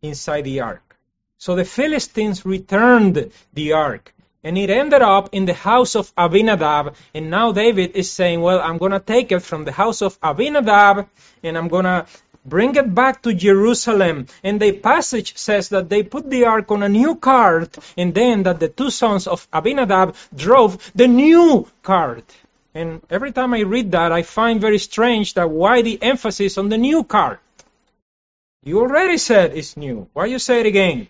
inside 0.02 0.46
the 0.46 0.62
ark. 0.62 0.98
So 1.38 1.56
the 1.56 1.66
Philistines 1.66 2.48
returned 2.48 3.32
the 3.54 3.74
ark 3.74 4.16
and 4.46 4.60
it 4.60 4.70
ended 4.70 5.02
up 5.02 5.30
in 5.32 5.46
the 5.46 5.56
house 5.56 5.96
of 5.96 6.14
Abinadab. 6.16 6.96
And 7.16 7.32
now 7.32 7.52
David 7.52 7.96
is 7.96 8.12
saying, 8.12 8.42
Well, 8.42 8.62
I'm 8.62 8.78
going 8.78 8.92
to 8.92 9.00
take 9.00 9.32
it 9.32 9.40
from 9.42 9.66
the 9.66 9.72
house 9.72 10.04
of 10.04 10.18
Abinadab 10.22 11.10
and 11.42 11.58
I'm 11.58 11.68
going 11.68 11.86
to 11.86 12.06
bring 12.46 12.76
it 12.76 12.94
back 12.94 13.22
to 13.24 13.34
Jerusalem. 13.34 14.28
And 14.44 14.60
the 14.60 14.72
passage 14.74 15.38
says 15.38 15.70
that 15.70 15.90
they 15.90 16.04
put 16.04 16.30
the 16.30 16.46
ark 16.46 16.72
on 16.72 16.84
a 16.84 16.90
new 16.90 17.16
cart, 17.16 17.78
and 17.98 18.14
then 18.14 18.44
that 18.44 18.60
the 18.60 18.70
two 18.70 18.90
sons 18.90 19.28
of 19.28 19.48
Abinadab 19.52 20.16
drove 20.34 20.92
the 20.96 21.08
new 21.08 21.68
cart. 21.82 22.26
And 22.74 23.02
every 23.10 23.32
time 23.32 23.54
I 23.54 23.62
read 23.62 23.92
that, 23.92 24.12
I 24.12 24.22
find 24.24 24.60
very 24.60 24.80
strange 24.80 25.34
that 25.36 25.50
why 25.50 25.82
the 25.82 26.02
emphasis 26.02 26.58
on 26.58 26.70
the 26.70 26.78
new 26.78 27.04
cart? 27.04 27.40
You 28.64 28.82
already 28.82 29.18
said 29.18 29.56
it's 29.56 29.78
new. 29.78 30.08
Why 30.14 30.26
you 30.26 30.40
say 30.40 30.60
it 30.60 30.66
again? 30.66 31.08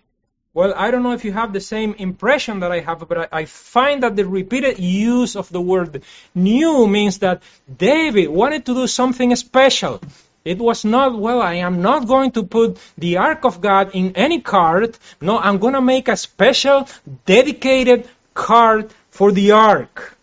Well, 0.54 0.74
I 0.76 0.90
don't 0.90 1.04
know 1.04 1.12
if 1.12 1.26
you 1.26 1.34
have 1.34 1.52
the 1.52 1.60
same 1.60 1.96
impression 1.96 2.62
that 2.62 2.72
I 2.72 2.80
have, 2.80 3.06
but 3.10 3.34
I, 3.34 3.44
find 3.44 4.04
that 4.04 4.16
the 4.16 4.26
repeated 4.26 4.80
use 4.80 5.36
of 5.36 5.50
the 5.50 5.60
word 5.60 6.04
new 6.34 6.88
means 6.88 7.20
that 7.20 7.44
David 7.78 8.30
wanted 8.30 8.66
to 8.68 8.74
do 8.74 8.88
something 8.88 9.36
special. 9.36 10.00
It 10.46 10.60
was 10.60 10.86
not, 10.86 11.18
well, 11.18 11.42
I 11.42 11.56
am 11.56 11.82
not 11.82 12.08
going 12.08 12.32
to 12.34 12.44
put 12.44 12.78
the 13.00 13.18
Ark 13.18 13.46
of 13.46 13.62
God 13.62 13.96
in 13.96 14.16
any 14.16 14.42
cart. 14.42 15.00
No, 15.20 15.40
I'm 15.40 15.58
going 15.58 15.74
to 15.74 15.82
make 15.82 16.08
a 16.08 16.16
special, 16.16 16.88
dedicated 17.26 18.08
cart 18.36 18.92
for 19.10 19.32
the 19.32 19.52
Ark. 19.52 20.16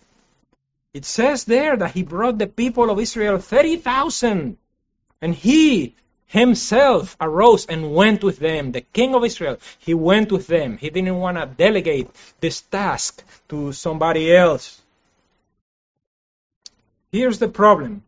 It 0.95 1.05
says 1.05 1.45
there 1.45 1.77
that 1.77 1.91
he 1.91 2.05
brought 2.05 2.39
the 2.39 2.47
people 2.47 2.89
of 2.89 3.01
Israel 3.01 3.39
30,000. 3.39 4.57
And 5.21 5.35
he 5.35 5.95
himself 6.27 7.17
arose 7.21 7.67
and 7.67 7.93
went 7.93 8.23
with 8.23 8.39
them. 8.39 8.71
The 8.71 8.81
king 8.81 9.17
of 9.17 9.25
Israel, 9.25 9.59
he 9.81 9.93
went 9.93 10.31
with 10.31 10.47
them. 10.47 10.79
He 10.79 10.91
didn't 10.91 11.17
want 11.17 11.37
to 11.37 11.47
delegate 11.47 12.09
this 12.41 12.61
task 12.61 13.25
to 13.49 13.73
somebody 13.73 14.35
else. 14.35 14.81
Here's 17.11 17.41
the 17.41 17.49
problem 17.49 18.03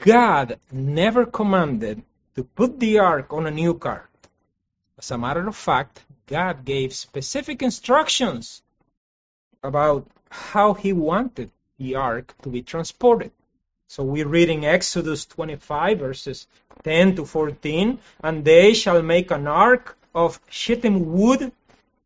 God 0.00 0.58
never 0.70 1.26
commanded 1.26 2.02
to 2.34 2.44
put 2.44 2.78
the 2.78 3.00
ark 3.00 3.32
on 3.32 3.46
a 3.46 3.50
new 3.50 3.74
cart. 3.74 4.08
As 4.98 5.10
a 5.10 5.18
matter 5.18 5.46
of 5.48 5.56
fact, 5.56 6.04
God 6.26 6.64
gave 6.64 6.92
specific 6.92 7.62
instructions 7.62 8.62
about 9.62 10.06
how 10.30 10.74
he 10.74 10.92
wanted 10.92 11.50
the 11.78 11.96
ark 11.96 12.34
to 12.42 12.48
be 12.48 12.62
transported. 12.62 13.32
So 13.88 14.04
we 14.04 14.22
read 14.22 14.50
in 14.50 14.64
Exodus 14.64 15.24
25, 15.26 15.98
verses 15.98 16.46
10 16.84 17.16
to 17.16 17.24
14, 17.24 17.98
and 18.22 18.44
they 18.44 18.74
shall 18.74 19.02
make 19.02 19.30
an 19.30 19.46
ark 19.46 19.96
of 20.14 20.40
shittim 20.48 21.12
wood, 21.12 21.52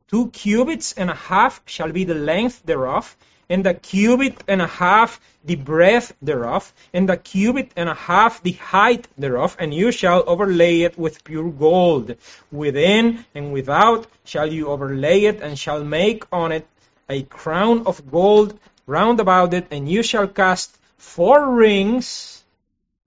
two 0.08 0.30
cubits 0.30 0.92
and 0.92 1.11
a 1.11 1.14
half 1.14 1.62
shall 1.66 1.92
be 1.92 2.04
the 2.04 2.14
length 2.14 2.62
thereof, 2.64 3.16
and 3.52 3.66
a 3.66 3.75
cubit 3.75 4.42
and 4.49 4.62
a 4.62 4.66
half 4.66 5.21
the 5.44 5.56
breadth 5.56 6.14
thereof, 6.23 6.73
and 6.94 7.11
a 7.11 7.18
cubit 7.18 7.71
and 7.76 7.88
a 7.88 7.94
half 7.94 8.42
the 8.42 8.52
height 8.52 9.06
thereof, 9.18 9.56
and 9.59 9.75
you 9.75 9.92
shall 9.92 10.25
overlay 10.26 10.80
it 10.88 10.97
with 10.97 11.23
pure 11.23 11.50
gold. 11.50 12.16
Within 12.50 13.25
and 13.35 13.52
without 13.52 14.06
shall 14.25 14.50
you 14.50 14.68
overlay 14.68 15.25
it, 15.25 15.42
and 15.42 15.59
shall 15.59 15.85
make 15.85 16.25
on 16.32 16.50
it 16.52 16.66
a 17.11 17.25
crown 17.25 17.87
of 17.87 18.11
gold 18.11 18.59
round 18.87 19.21
about 19.21 19.52
it, 19.52 19.66
and 19.71 19.87
you 19.87 20.02
shall 20.02 20.28
cast 20.28 20.71
four 20.97 21.40
rings 21.50 22.42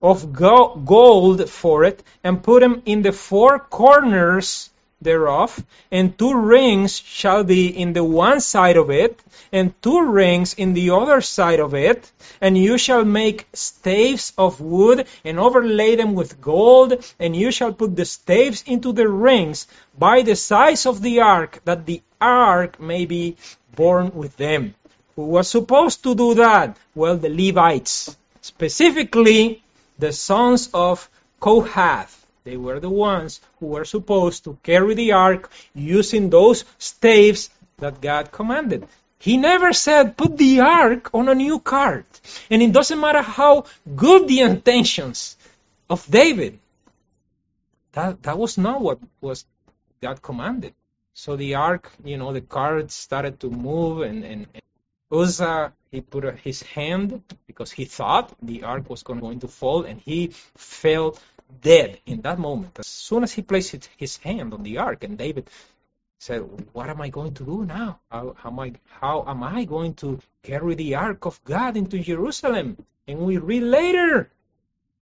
of 0.00 0.32
gold 0.32 1.50
for 1.50 1.82
it, 1.82 2.04
and 2.22 2.42
put 2.42 2.60
them 2.60 2.82
in 2.86 3.02
the 3.02 3.12
four 3.12 3.58
corners 3.58 4.70
thereof, 5.00 5.62
and 5.90 6.18
two 6.18 6.34
rings 6.34 6.98
shall 6.98 7.44
be 7.44 7.68
in 7.68 7.92
the 7.92 8.04
one 8.04 8.40
side 8.40 8.76
of 8.76 8.90
it, 8.90 9.20
and 9.52 9.74
two 9.82 10.00
rings 10.02 10.54
in 10.54 10.72
the 10.72 10.90
other 10.90 11.20
side 11.20 11.60
of 11.60 11.74
it, 11.74 12.10
and 12.40 12.56
you 12.56 12.78
shall 12.78 13.04
make 13.04 13.46
staves 13.52 14.32
of 14.38 14.60
wood, 14.60 15.06
and 15.24 15.38
overlay 15.38 15.96
them 15.96 16.14
with 16.14 16.40
gold, 16.40 17.04
and 17.18 17.36
you 17.36 17.50
shall 17.50 17.72
put 17.72 17.94
the 17.94 18.04
staves 18.04 18.64
into 18.66 18.92
the 18.92 19.08
rings 19.08 19.66
by 19.98 20.22
the 20.22 20.36
size 20.36 20.86
of 20.86 21.02
the 21.02 21.20
ark, 21.20 21.60
that 21.64 21.86
the 21.86 22.02
ark 22.20 22.80
may 22.80 23.04
be 23.04 23.36
borne 23.74 24.10
with 24.14 24.36
them. 24.36 24.74
Who 25.14 25.26
was 25.26 25.48
supposed 25.48 26.02
to 26.04 26.14
do 26.14 26.34
that? 26.34 26.76
Well, 26.94 27.16
the 27.16 27.30
Levites, 27.30 28.16
specifically 28.40 29.62
the 29.98 30.12
sons 30.12 30.70
of 30.74 31.08
Kohath. 31.40 32.15
They 32.46 32.56
were 32.56 32.78
the 32.78 32.88
ones 32.88 33.40
who 33.58 33.66
were 33.66 33.84
supposed 33.84 34.44
to 34.44 34.56
carry 34.62 34.94
the 34.94 35.10
ark 35.10 35.50
using 35.74 36.30
those 36.30 36.64
staves 36.78 37.50
that 37.78 38.00
God 38.00 38.30
commanded. 38.30 38.86
He 39.18 39.36
never 39.36 39.72
said, 39.72 40.16
put 40.16 40.38
the 40.38 40.60
ark 40.60 41.10
on 41.12 41.28
a 41.28 41.34
new 41.34 41.58
cart. 41.58 42.06
And 42.48 42.62
it 42.62 42.70
doesn't 42.70 43.00
matter 43.00 43.20
how 43.20 43.64
good 43.96 44.28
the 44.28 44.42
intentions 44.42 45.36
of 45.90 46.06
David. 46.08 46.60
That, 47.94 48.22
that 48.22 48.38
was 48.38 48.56
not 48.56 48.80
what 48.80 49.00
was 49.20 49.44
God 50.00 50.22
commanded. 50.22 50.72
So 51.14 51.34
the 51.34 51.56
ark, 51.56 51.90
you 52.04 52.16
know, 52.16 52.32
the 52.32 52.42
cart 52.42 52.92
started 52.92 53.40
to 53.40 53.50
move 53.50 54.02
and, 54.02 54.22
and, 54.22 54.46
and 54.54 54.62
Uzzah, 55.10 55.72
he 55.96 56.02
put 56.02 56.38
his 56.40 56.60
hand 56.62 57.22
because 57.46 57.72
he 57.72 57.86
thought 57.86 58.34
the 58.42 58.64
ark 58.64 58.90
was 58.90 59.02
going 59.02 59.40
to 59.40 59.48
fall 59.48 59.84
and 59.84 59.98
he 59.98 60.28
fell 60.54 61.18
dead 61.62 61.98
in 62.04 62.20
that 62.20 62.38
moment. 62.38 62.78
As 62.78 62.86
soon 62.86 63.22
as 63.22 63.32
he 63.32 63.40
placed 63.40 63.88
his 63.96 64.18
hand 64.18 64.52
on 64.52 64.62
the 64.62 64.76
ark 64.76 65.04
and 65.04 65.16
David 65.16 65.48
said, 66.18 66.40
what 66.74 66.90
am 66.90 67.00
I 67.00 67.08
going 67.08 67.32
to 67.34 67.44
do 67.44 67.64
now? 67.64 67.98
How, 68.10 68.36
how, 68.36 68.50
am 68.50 68.60
I, 68.60 68.72
how 69.00 69.24
am 69.26 69.42
I 69.42 69.64
going 69.64 69.94
to 69.94 70.20
carry 70.42 70.74
the 70.74 70.96
ark 70.96 71.24
of 71.24 71.42
God 71.44 71.78
into 71.78 71.98
Jerusalem? 71.98 72.76
And 73.08 73.20
we 73.20 73.38
read 73.38 73.62
later 73.62 74.30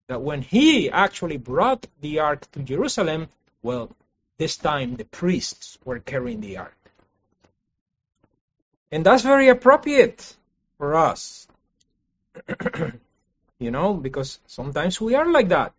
that 0.07 0.21
when 0.21 0.41
he 0.41 0.89
actually 0.89 1.37
brought 1.37 1.85
the 1.99 2.19
ark 2.19 2.49
to 2.53 2.59
Jerusalem, 2.59 3.27
well, 3.63 3.91
this 4.37 4.55
time 4.55 4.95
the 4.95 5.03
priests 5.03 5.77
were 5.83 5.99
carrying 5.99 6.39
the 6.39 6.55
ark. 6.57 6.77
And 8.93 9.05
that's 9.05 9.23
very 9.23 9.49
appropriate 9.49 10.37
for 10.77 10.95
us. 10.95 11.47
you 13.59 13.71
know, 13.71 13.93
because 13.93 14.39
sometimes 14.47 14.99
we 14.99 15.15
are 15.15 15.31
like 15.31 15.49
that. 15.49 15.73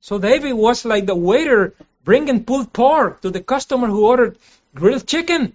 So 0.00 0.18
David 0.18 0.52
was 0.52 0.84
like 0.84 1.06
the 1.06 1.14
waiter 1.14 1.74
bringing 2.04 2.44
pulled 2.44 2.72
pork 2.72 3.20
to 3.22 3.30
the 3.30 3.42
customer 3.42 3.88
who 3.88 4.06
ordered 4.06 4.38
grilled 4.74 5.06
chicken. 5.06 5.54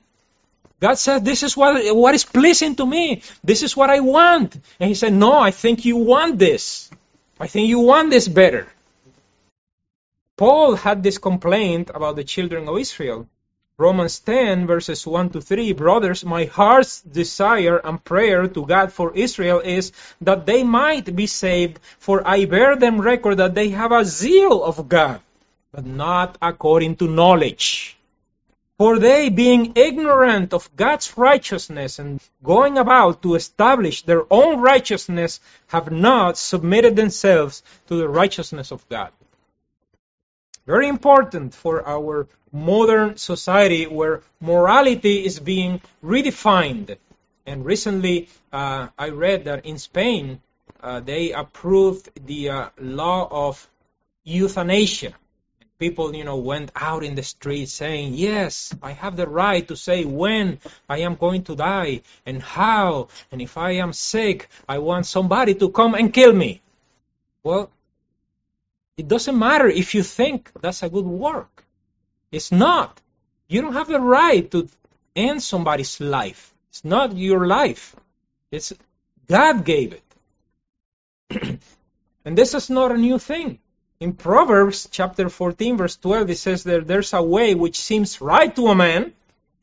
God 0.80 0.96
said, 0.96 1.24
This 1.24 1.44
is 1.44 1.56
what, 1.56 1.96
what 1.96 2.14
is 2.14 2.26
pleasing 2.26 2.76
to 2.76 2.86
me. 2.86 3.22
This 3.44 3.64
is 3.64 3.76
what 3.76 3.90
I 3.90 4.02
want. 4.02 4.56
And 4.80 4.90
he 4.90 4.96
said, 4.96 5.14
No, 5.14 5.40
I 5.40 5.52
think 5.52 5.86
you 5.86 5.98
want 5.98 6.38
this. 6.38 6.90
I 7.40 7.48
think 7.48 7.70
you 7.70 7.80
want 7.80 8.10
this 8.10 8.28
better. 8.28 8.68
Paul 10.36 10.76
had 10.76 11.04
this 11.04 11.18
complaint 11.18 11.90
about 11.94 12.16
the 12.16 12.24
children 12.24 12.68
of 12.68 12.78
Israel. 12.78 13.28
Romans 13.80 14.20
10, 14.20 14.68
verses 14.68 15.08
1 15.08 15.32
to 15.32 15.42
3 15.42 15.74
Brothers, 15.74 16.24
my 16.24 16.46
heart's 16.46 17.02
desire 17.02 17.78
and 17.78 18.04
prayer 18.04 18.48
to 18.48 18.68
God 18.68 18.94
for 18.94 19.12
Israel 19.16 19.62
is 19.62 19.92
that 20.22 20.46
they 20.46 20.64
might 20.64 21.16
be 21.16 21.26
saved, 21.26 21.80
for 21.98 22.22
I 22.28 22.46
bear 22.46 22.76
them 22.76 23.02
record 23.02 23.38
that 23.38 23.56
they 23.56 23.70
have 23.70 23.92
a 23.92 24.06
zeal 24.06 24.64
of 24.64 24.88
God, 24.88 25.22
but 25.72 25.88
not 25.88 26.38
according 26.40 26.98
to 26.98 27.08
knowledge. 27.08 27.98
For 28.78 29.00
they, 29.00 29.30
being 29.30 29.74
ignorant 29.76 30.54
of 30.54 30.70
God's 30.76 31.18
righteousness 31.18 31.98
and 31.98 32.22
going 32.44 32.78
about 32.78 33.24
to 33.24 33.34
establish 33.34 34.04
their 34.04 34.32
own 34.32 34.62
righteousness, 34.62 35.40
have 35.68 35.92
not 35.92 36.38
submitted 36.38 36.96
themselves 36.96 37.64
to 37.88 37.96
the 37.96 38.08
righteousness 38.08 38.72
of 38.72 38.88
God. 38.88 39.12
Very 40.66 40.88
important 40.88 41.54
for 41.54 41.86
our 41.86 42.28
modern 42.54 43.18
society 43.18 43.86
where 43.86 44.22
morality 44.40 45.26
is 45.26 45.40
being 45.40 45.82
redefined. 46.02 46.98
And 47.46 47.66
recently, 47.66 48.30
uh, 48.54 48.88
I 48.98 49.10
read 49.10 49.44
that 49.46 49.66
in 49.66 49.78
Spain, 49.78 50.40
uh, 50.82 51.02
they 51.02 51.34
approved 51.34 52.10
the 52.26 52.50
uh, 52.50 52.70
law 52.80 53.28
of 53.30 53.68
euthanasia. 54.24 55.14
People, 55.80 56.16
you 56.16 56.24
know, 56.24 56.38
went 56.38 56.72
out 56.76 57.04
in 57.04 57.16
the 57.16 57.24
streets 57.24 57.74
saying, 57.74 58.14
"Yes, 58.14 58.74
I 58.82 58.92
have 58.92 59.18
the 59.18 59.28
right 59.28 59.68
to 59.68 59.76
say 59.76 60.06
when 60.06 60.60
I 60.88 61.00
am 61.00 61.16
going 61.16 61.44
to 61.46 61.56
die 61.56 62.02
and 62.26 62.42
how, 62.42 63.10
and 63.32 63.42
if 63.42 63.58
I 63.58 63.72
am 63.84 63.92
sick, 63.92 64.48
I 64.70 64.78
want 64.78 65.08
somebody 65.08 65.56
to 65.56 65.70
come 65.70 65.94
and 65.94 66.14
kill 66.14 66.32
me." 66.32 66.62
Well, 67.44 67.70
it 68.98 69.08
doesn't 69.08 69.38
matter 69.38 69.68
if 69.68 69.96
you 69.96 70.04
think 70.04 70.52
that's 70.62 70.84
a 70.84 70.90
good 70.90 71.06
work. 71.06 71.66
It's 72.32 72.52
not. 72.52 73.02
You 73.48 73.62
don't 73.62 73.74
have 73.74 73.88
the 73.88 74.00
right 74.00 74.50
to 74.52 74.70
end 75.16 75.42
somebody's 75.42 76.00
life. 76.00 76.54
It's 76.70 76.86
not 76.86 77.16
your 77.16 77.48
life. 77.48 77.96
It's 78.52 78.74
God 79.28 79.66
gave 79.66 79.94
it. 79.94 81.60
and 82.26 82.38
this 82.38 82.54
is 82.54 82.70
not 82.70 82.92
a 82.92 82.98
new 82.98 83.20
thing. 83.20 83.60
In 84.00 84.14
Proverbs 84.14 84.88
chapter 84.92 85.30
14 85.30 85.78
verse 85.78 85.96
12 85.98 86.30
it 86.30 86.38
says 86.38 86.64
that 86.64 86.88
there's 86.88 87.14
a 87.14 87.22
way 87.22 87.56
which 87.56 87.80
seems 87.80 88.22
right 88.22 88.54
to 88.56 88.68
a 88.68 88.76
man, 88.76 89.14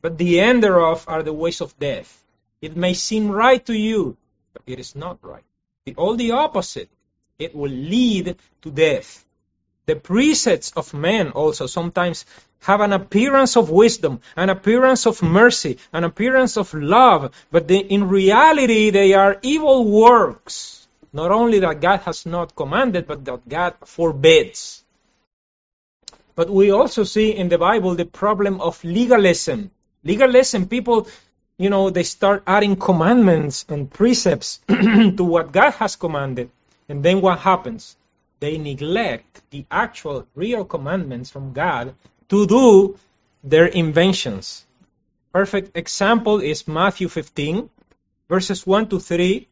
but 0.01 0.17
the 0.17 0.39
end 0.39 0.63
thereof 0.63 1.05
are 1.07 1.23
the 1.23 1.33
ways 1.33 1.61
of 1.61 1.77
death. 1.79 2.23
It 2.61 2.75
may 2.75 2.93
seem 2.93 3.29
right 3.29 3.63
to 3.65 3.73
you, 3.73 4.17
but 4.53 4.63
it 4.65 4.79
is 4.79 4.95
not 4.95 5.19
right. 5.21 5.43
The, 5.85 5.95
all 5.95 6.15
the 6.15 6.31
opposite 6.31 6.89
it 7.41 7.55
will 7.55 7.71
lead 7.71 8.35
to 8.61 8.71
death. 8.71 9.25
The 9.87 9.95
precepts 9.95 10.71
of 10.75 10.93
men 10.93 11.31
also 11.31 11.65
sometimes 11.65 12.25
have 12.61 12.81
an 12.81 12.93
appearance 12.93 13.57
of 13.57 13.69
wisdom, 13.69 14.21
an 14.35 14.49
appearance 14.49 15.07
of 15.07 15.21
mercy, 15.23 15.79
an 15.91 16.03
appearance 16.03 16.55
of 16.57 16.73
love, 16.73 17.33
but 17.51 17.67
they, 17.67 17.79
in 17.79 18.07
reality 18.07 18.91
they 18.91 19.13
are 19.13 19.39
evil 19.41 19.85
works. 19.85 20.87
Not 21.11 21.31
only 21.31 21.59
that 21.59 21.81
God 21.81 22.01
has 22.01 22.25
not 22.25 22.55
commanded, 22.55 23.07
but 23.07 23.25
that 23.25 23.49
God 23.49 23.73
forbids. 23.83 24.83
But 26.35 26.49
we 26.49 26.71
also 26.71 27.03
see 27.03 27.35
in 27.35 27.49
the 27.49 27.57
Bible 27.57 27.95
the 27.95 28.05
problem 28.05 28.61
of 28.61 28.81
legalism. 28.83 29.71
Legalism, 30.03 30.67
people 30.67 31.07
you 31.61 31.69
know, 31.69 31.91
they 31.91 32.01
start 32.01 32.41
adding 32.47 32.75
commandments 32.75 33.65
and 33.69 33.87
precepts 33.87 34.59
to 34.67 35.23
what 35.23 35.51
God 35.51 35.71
has 35.73 35.95
commanded. 35.95 36.49
And 36.91 37.01
then 37.01 37.21
what 37.21 37.39
happens? 37.39 37.95
They 38.41 38.57
neglect 38.57 39.41
the 39.49 39.65
actual 39.71 40.27
real 40.35 40.65
commandments 40.65 41.29
from 41.29 41.53
God 41.53 41.95
to 42.27 42.45
do 42.45 42.97
their 43.45 43.67
inventions. 43.67 44.65
Perfect 45.31 45.77
example 45.77 46.41
is 46.41 46.67
Matthew 46.67 47.07
15, 47.07 47.69
verses 48.27 48.67
1 48.67 48.89
to 48.89 48.99
3. 48.99 49.47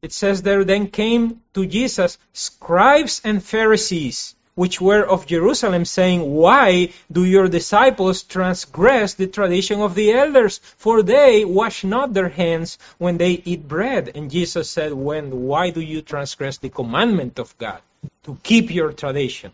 It 0.00 0.12
says 0.14 0.40
there 0.40 0.64
then 0.64 0.86
came 0.86 1.42
to 1.52 1.66
Jesus 1.66 2.16
scribes 2.32 3.20
and 3.24 3.44
Pharisees 3.44 4.34
which 4.60 4.78
were 4.78 5.02
of 5.02 5.24
Jerusalem, 5.24 5.86
saying, 5.86 6.20
Why 6.20 6.92
do 7.10 7.24
your 7.24 7.48
disciples 7.48 8.22
transgress 8.22 9.14
the 9.14 9.26
tradition 9.26 9.80
of 9.80 9.94
the 9.94 10.12
elders? 10.12 10.60
For 10.76 11.02
they 11.02 11.46
wash 11.46 11.82
not 11.82 12.12
their 12.12 12.28
hands 12.28 12.76
when 12.98 13.16
they 13.16 13.40
eat 13.50 13.66
bread. 13.66 14.12
And 14.14 14.30
Jesus 14.30 14.68
said, 14.68 14.92
When 14.92 15.24
why 15.48 15.70
do 15.70 15.80
you 15.80 16.02
transgress 16.02 16.58
the 16.58 16.68
commandment 16.68 17.38
of 17.38 17.56
God? 17.56 17.80
To 18.24 18.36
keep 18.42 18.70
your 18.70 18.92
tradition. 18.92 19.52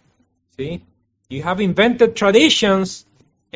See? 0.57 0.83
You 1.29 1.45
have 1.45 1.61
invented 1.61 2.17
traditions 2.17 3.07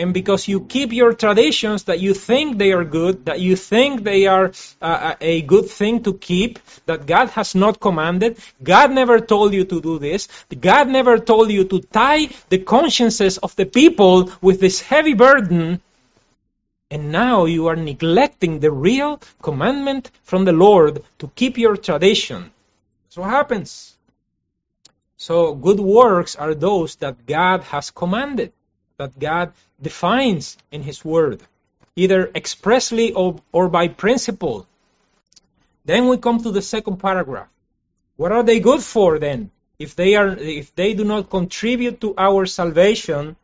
and 0.00 0.14
because 0.14 0.48
you 0.48 0.60
keep 0.60 0.92
your 0.92 1.12
traditions 1.12 1.84
that 1.84 2.00
you 2.00 2.14
think 2.14 2.56
they 2.56 2.72
are 2.72 2.84
good, 2.84 3.26
that 3.26 3.40
you 3.40 3.54
think 3.54 4.02
they 4.02 4.26
are 4.26 4.52
uh, 4.80 5.14
a 5.20 5.42
good 5.42 5.68
thing 5.68 6.02
to 6.04 6.14
keep, 6.14 6.58
that 6.86 7.06
God 7.06 7.28
has 7.30 7.54
not 7.54 7.78
commanded, 7.80 8.38
God 8.62 8.92
never 8.92 9.20
told 9.20 9.52
you 9.52 9.64
to 9.64 9.80
do 9.80 9.98
this, 9.98 10.26
God 10.58 10.88
never 10.88 11.18
told 11.18 11.50
you 11.50 11.64
to 11.64 11.80
tie 11.80 12.28
the 12.48 12.58
consciences 12.58 13.36
of 13.38 13.54
the 13.56 13.66
people 13.66 14.32
with 14.40 14.58
this 14.60 14.80
heavy 14.80 15.14
burden, 15.14 15.82
and 16.90 17.12
now 17.12 17.44
you 17.44 17.66
are 17.66 17.76
neglecting 17.76 18.58
the 18.60 18.72
real 18.72 19.20
commandment 19.42 20.10
from 20.22 20.44
the 20.46 20.52
Lord 20.52 21.02
to 21.18 21.30
keep 21.34 21.58
your 21.58 21.76
tradition. 21.76 22.50
That's 23.04 23.18
what 23.18 23.30
happens. 23.30 23.94
So 25.18 25.54
good 25.54 25.78
works 25.78 26.34
are 26.36 26.54
those 26.54 26.96
that 26.96 27.26
God 27.26 27.64
has 27.64 27.90
commanded, 27.90 28.52
that 29.00 29.18
God 29.18 29.52
defines 29.80 30.58
in 30.70 30.82
His 30.82 31.02
Word, 31.02 31.40
either 31.96 32.30
expressly 32.34 33.12
or, 33.14 33.40
or 33.50 33.68
by 33.70 33.88
principle. 33.88 34.66
Then 35.86 36.08
we 36.08 36.18
come 36.18 36.42
to 36.42 36.52
the 36.52 36.60
second 36.60 36.98
paragraph. 36.98 37.48
What 38.16 38.32
are 38.32 38.42
they 38.42 38.60
good 38.60 38.82
for 38.82 39.18
then? 39.18 39.50
If 39.78 39.96
they 39.96 40.14
are 40.16 40.28
if 40.36 40.74
they 40.74 40.92
do 40.92 41.04
not 41.04 41.30
contribute 41.30 42.02
to 42.02 42.14
our 42.18 42.44
salvation, 42.44 43.36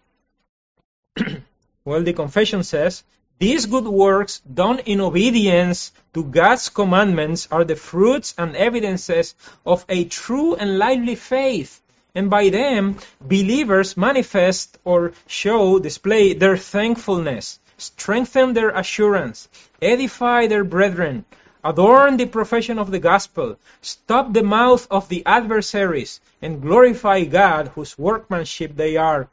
well 1.86 2.02
the 2.02 2.12
confession 2.12 2.62
says, 2.62 3.02
these 3.38 3.64
good 3.64 3.88
works 3.88 4.40
done 4.40 4.80
in 4.80 5.00
obedience 5.00 5.92
to 6.12 6.22
God's 6.22 6.68
commandments 6.68 7.48
are 7.50 7.64
the 7.64 7.76
fruits 7.76 8.34
and 8.36 8.54
evidences 8.54 9.34
of 9.64 9.86
a 9.88 10.04
true 10.04 10.54
and 10.54 10.78
lively 10.78 11.14
faith. 11.14 11.80
And 12.16 12.30
by 12.30 12.48
them, 12.48 12.96
believers 13.20 13.94
manifest 13.94 14.78
or 14.84 15.12
show, 15.26 15.78
display 15.78 16.32
their 16.32 16.56
thankfulness, 16.56 17.60
strengthen 17.76 18.54
their 18.54 18.70
assurance, 18.70 19.50
edify 19.82 20.46
their 20.46 20.64
brethren, 20.64 21.26
adorn 21.62 22.16
the 22.16 22.24
profession 22.24 22.78
of 22.78 22.90
the 22.90 23.00
gospel, 23.00 23.58
stop 23.82 24.32
the 24.32 24.42
mouth 24.42 24.86
of 24.90 25.10
the 25.10 25.26
adversaries, 25.26 26.20
and 26.40 26.62
glorify 26.62 27.24
God 27.24 27.68
whose 27.74 27.98
workmanship 27.98 28.74
they 28.74 28.96
are 28.96 29.28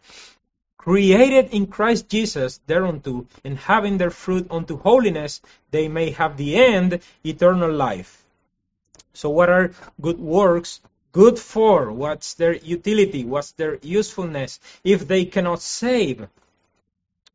created 0.78 1.54
in 1.54 1.68
Christ 1.68 2.10
Jesus 2.10 2.60
thereunto, 2.68 3.26
and 3.46 3.58
having 3.58 3.98
their 3.98 4.10
fruit 4.12 4.48
unto 4.52 4.78
holiness, 4.78 5.40
they 5.72 5.88
may 5.88 6.10
have 6.10 6.36
the 6.36 6.58
end, 6.58 7.00
eternal 7.24 7.72
life. 7.72 8.26
So, 9.14 9.30
what 9.30 9.50
are 9.50 9.72
good 10.02 10.20
works 10.20 10.82
good 11.14 11.40
for? 11.40 11.92
What's 11.92 12.34
their 12.34 12.54
utility? 12.54 13.24
What's 13.24 13.52
their 13.52 13.78
usefulness 13.82 14.60
if 14.84 15.08
they 15.08 15.24
cannot 15.26 15.62
save? 15.62 16.28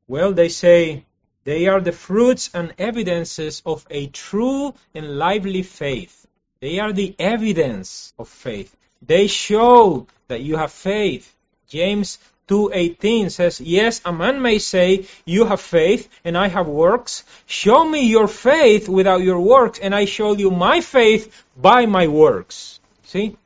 Well, 0.06 0.32
they 0.32 0.50
say 0.50 1.04
they 1.44 1.66
are 1.68 1.80
the 1.80 1.92
fruits 1.92 2.50
and 2.52 2.74
evidences 2.78 3.62
of 3.64 3.86
a 3.88 4.08
true 4.08 4.74
and 4.94 5.16
lively 5.18 5.62
faith. 5.62 6.26
They 6.60 6.80
are 6.80 6.92
the 6.92 7.14
evidence 7.18 8.12
of 8.18 8.28
faith. 8.28 8.74
They 9.00 9.28
show 9.28 10.06
that 10.26 10.42
you 10.42 10.56
have 10.56 10.72
faith. 10.72 11.32
James 11.68 12.18
2:18 12.48 13.30
says, 13.30 13.60
"Yes, 13.60 14.00
a 14.04 14.12
man 14.12 14.42
may 14.42 14.58
say, 14.58 15.06
you 15.24 15.44
have 15.44 15.60
faith 15.60 16.08
and 16.24 16.36
I 16.36 16.48
have 16.48 16.66
works. 16.66 17.24
Show 17.46 17.84
me 17.84 18.00
your 18.02 18.26
faith 18.26 18.88
without 18.88 19.22
your 19.22 19.40
works 19.40 19.78
and 19.78 19.94
I 19.94 20.06
show 20.06 20.32
you 20.34 20.50
my 20.50 20.80
faith 20.80 21.44
by 21.56 21.86
my 21.86 22.08
works." 22.08 22.80
See? 23.04 23.36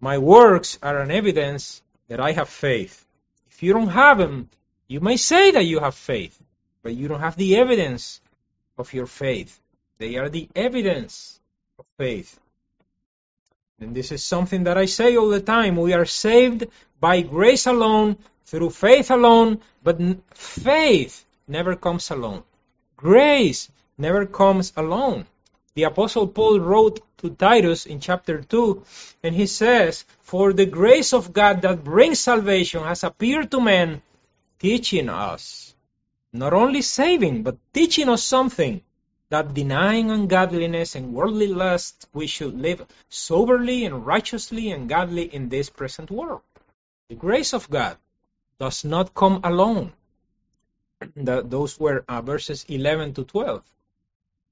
My 0.00 0.18
works 0.18 0.78
are 0.82 0.98
an 0.98 1.10
evidence 1.10 1.82
that 2.08 2.20
I 2.20 2.32
have 2.32 2.48
faith. 2.48 3.06
If 3.50 3.62
you 3.62 3.72
don't 3.74 3.88
have 3.88 4.18
them, 4.18 4.48
you 4.88 5.00
may 5.00 5.16
say 5.16 5.50
that 5.52 5.66
you 5.66 5.80
have 5.80 5.94
faith, 5.94 6.40
but 6.82 6.94
you 6.94 7.06
don't 7.06 7.20
have 7.20 7.36
the 7.36 7.56
evidence 7.56 8.20
of 8.78 8.92
your 8.94 9.06
faith. 9.06 9.60
They 9.98 10.16
are 10.16 10.30
the 10.30 10.48
evidence 10.56 11.38
of 11.78 11.84
faith. 11.98 12.40
And 13.78 13.94
this 13.94 14.10
is 14.12 14.24
something 14.24 14.64
that 14.64 14.78
I 14.78 14.86
say 14.86 15.16
all 15.16 15.28
the 15.28 15.40
time. 15.40 15.76
We 15.76 15.92
are 15.92 16.06
saved 16.06 16.66
by 16.98 17.20
grace 17.20 17.66
alone, 17.66 18.16
through 18.46 18.70
faith 18.70 19.10
alone, 19.10 19.60
but 19.82 19.98
faith 20.34 21.24
never 21.46 21.76
comes 21.76 22.10
alone. 22.10 22.42
Grace 22.96 23.70
never 23.96 24.26
comes 24.26 24.72
alone. 24.76 25.26
The 25.74 25.84
Apostle 25.84 26.26
Paul 26.26 26.58
wrote 26.58 27.00
to 27.18 27.30
Titus 27.30 27.86
in 27.86 28.00
chapter 28.00 28.42
2, 28.42 28.84
and 29.22 29.34
he 29.34 29.46
says, 29.46 30.04
For 30.20 30.52
the 30.52 30.66
grace 30.66 31.12
of 31.12 31.32
God 31.32 31.62
that 31.62 31.84
brings 31.84 32.18
salvation 32.18 32.82
has 32.82 33.04
appeared 33.04 33.50
to 33.52 33.60
men, 33.60 34.02
teaching 34.58 35.08
us, 35.08 35.74
not 36.32 36.52
only 36.52 36.82
saving, 36.82 37.44
but 37.44 37.56
teaching 37.72 38.08
us 38.08 38.24
something 38.24 38.82
that 39.28 39.54
denying 39.54 40.10
ungodliness 40.10 40.96
and 40.96 41.14
worldly 41.14 41.46
lust, 41.46 42.08
we 42.12 42.26
should 42.26 42.60
live 42.60 42.84
soberly 43.08 43.84
and 43.84 44.04
righteously 44.04 44.72
and 44.72 44.88
godly 44.88 45.32
in 45.32 45.48
this 45.48 45.70
present 45.70 46.10
world. 46.10 46.42
The 47.08 47.14
grace 47.14 47.54
of 47.54 47.70
God 47.70 47.96
does 48.58 48.84
not 48.84 49.14
come 49.14 49.40
alone. 49.44 49.92
Those 51.16 51.78
were 51.78 52.04
uh, 52.08 52.22
verses 52.22 52.64
11 52.68 53.14
to 53.14 53.24
12. 53.24 53.64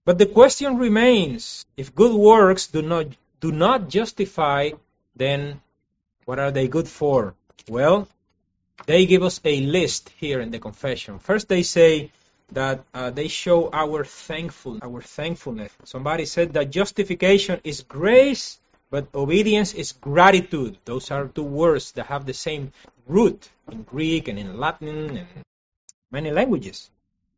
But 0.09 0.17
the 0.17 0.25
question 0.25 0.79
remains 0.79 1.67
if 1.77 1.95
good 1.95 2.15
works 2.15 2.69
do 2.69 2.81
not, 2.81 3.09
do 3.41 3.53
not 3.53 3.91
justify, 3.91 4.71
then 5.15 5.61
what 6.25 6.39
are 6.39 6.51
they 6.51 6.67
good 6.67 6.89
for? 6.89 7.35
Well, 7.69 8.09
they 8.87 9.05
give 9.05 9.23
us 9.23 9.39
a 9.45 9.61
list 9.61 10.09
here 10.17 10.41
in 10.41 10.51
the 10.51 10.61
confession. 10.61 11.19
First, 11.19 11.49
they 11.49 11.63
say, 11.63 12.11
that 12.53 12.85
uh, 12.95 13.11
they 13.11 13.29
show 13.29 13.69
our 13.71 14.03
thankful 14.03 14.79
our 14.81 15.03
thankfulness. 15.03 15.71
Somebody 15.85 16.25
said 16.25 16.55
that 16.55 16.71
justification 16.71 17.61
is 17.63 17.83
grace, 17.83 18.59
but 18.89 19.09
obedience 19.15 19.75
is 19.75 19.93
gratitude. 19.93 20.79
Those 20.87 21.11
are 21.11 21.29
two 21.29 21.43
words 21.43 21.93
that 21.93 22.07
have 22.07 22.25
the 22.25 22.33
same 22.33 22.73
root 23.07 23.47
in 23.71 23.83
Greek 23.83 24.29
and 24.29 24.39
in 24.39 24.57
Latin 24.57 25.19
and 25.19 25.29
many 26.11 26.31
languages. 26.31 26.89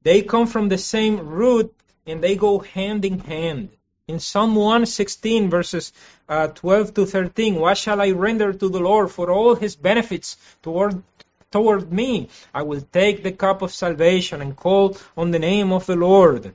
They 0.02 0.22
come 0.22 0.46
from 0.46 0.68
the 0.68 0.78
same 0.78 1.18
root 1.18 1.74
and 2.10 2.22
they 2.22 2.36
go 2.36 2.58
hand 2.58 3.04
in 3.04 3.18
hand. 3.20 3.70
In 4.08 4.18
Psalm 4.18 4.56
116, 4.56 5.50
verses 5.50 5.92
uh, 6.28 6.48
12 6.48 6.94
to 6.94 7.06
13, 7.06 7.54
what 7.54 7.78
shall 7.78 8.00
I 8.00 8.10
render 8.10 8.52
to 8.52 8.68
the 8.68 8.80
Lord 8.80 9.10
for 9.10 9.30
all 9.30 9.54
his 9.54 9.76
benefits 9.76 10.36
toward 10.62 11.02
toward 11.50 11.92
me. 11.92 12.28
I 12.54 12.62
will 12.62 12.80
take 12.80 13.22
the 13.22 13.32
cup 13.32 13.62
of 13.62 13.72
salvation 13.72 14.40
and 14.40 14.56
call 14.56 14.96
on 15.16 15.30
the 15.30 15.38
name 15.38 15.72
of 15.72 15.86
the 15.86 15.96
Lord. 15.96 16.54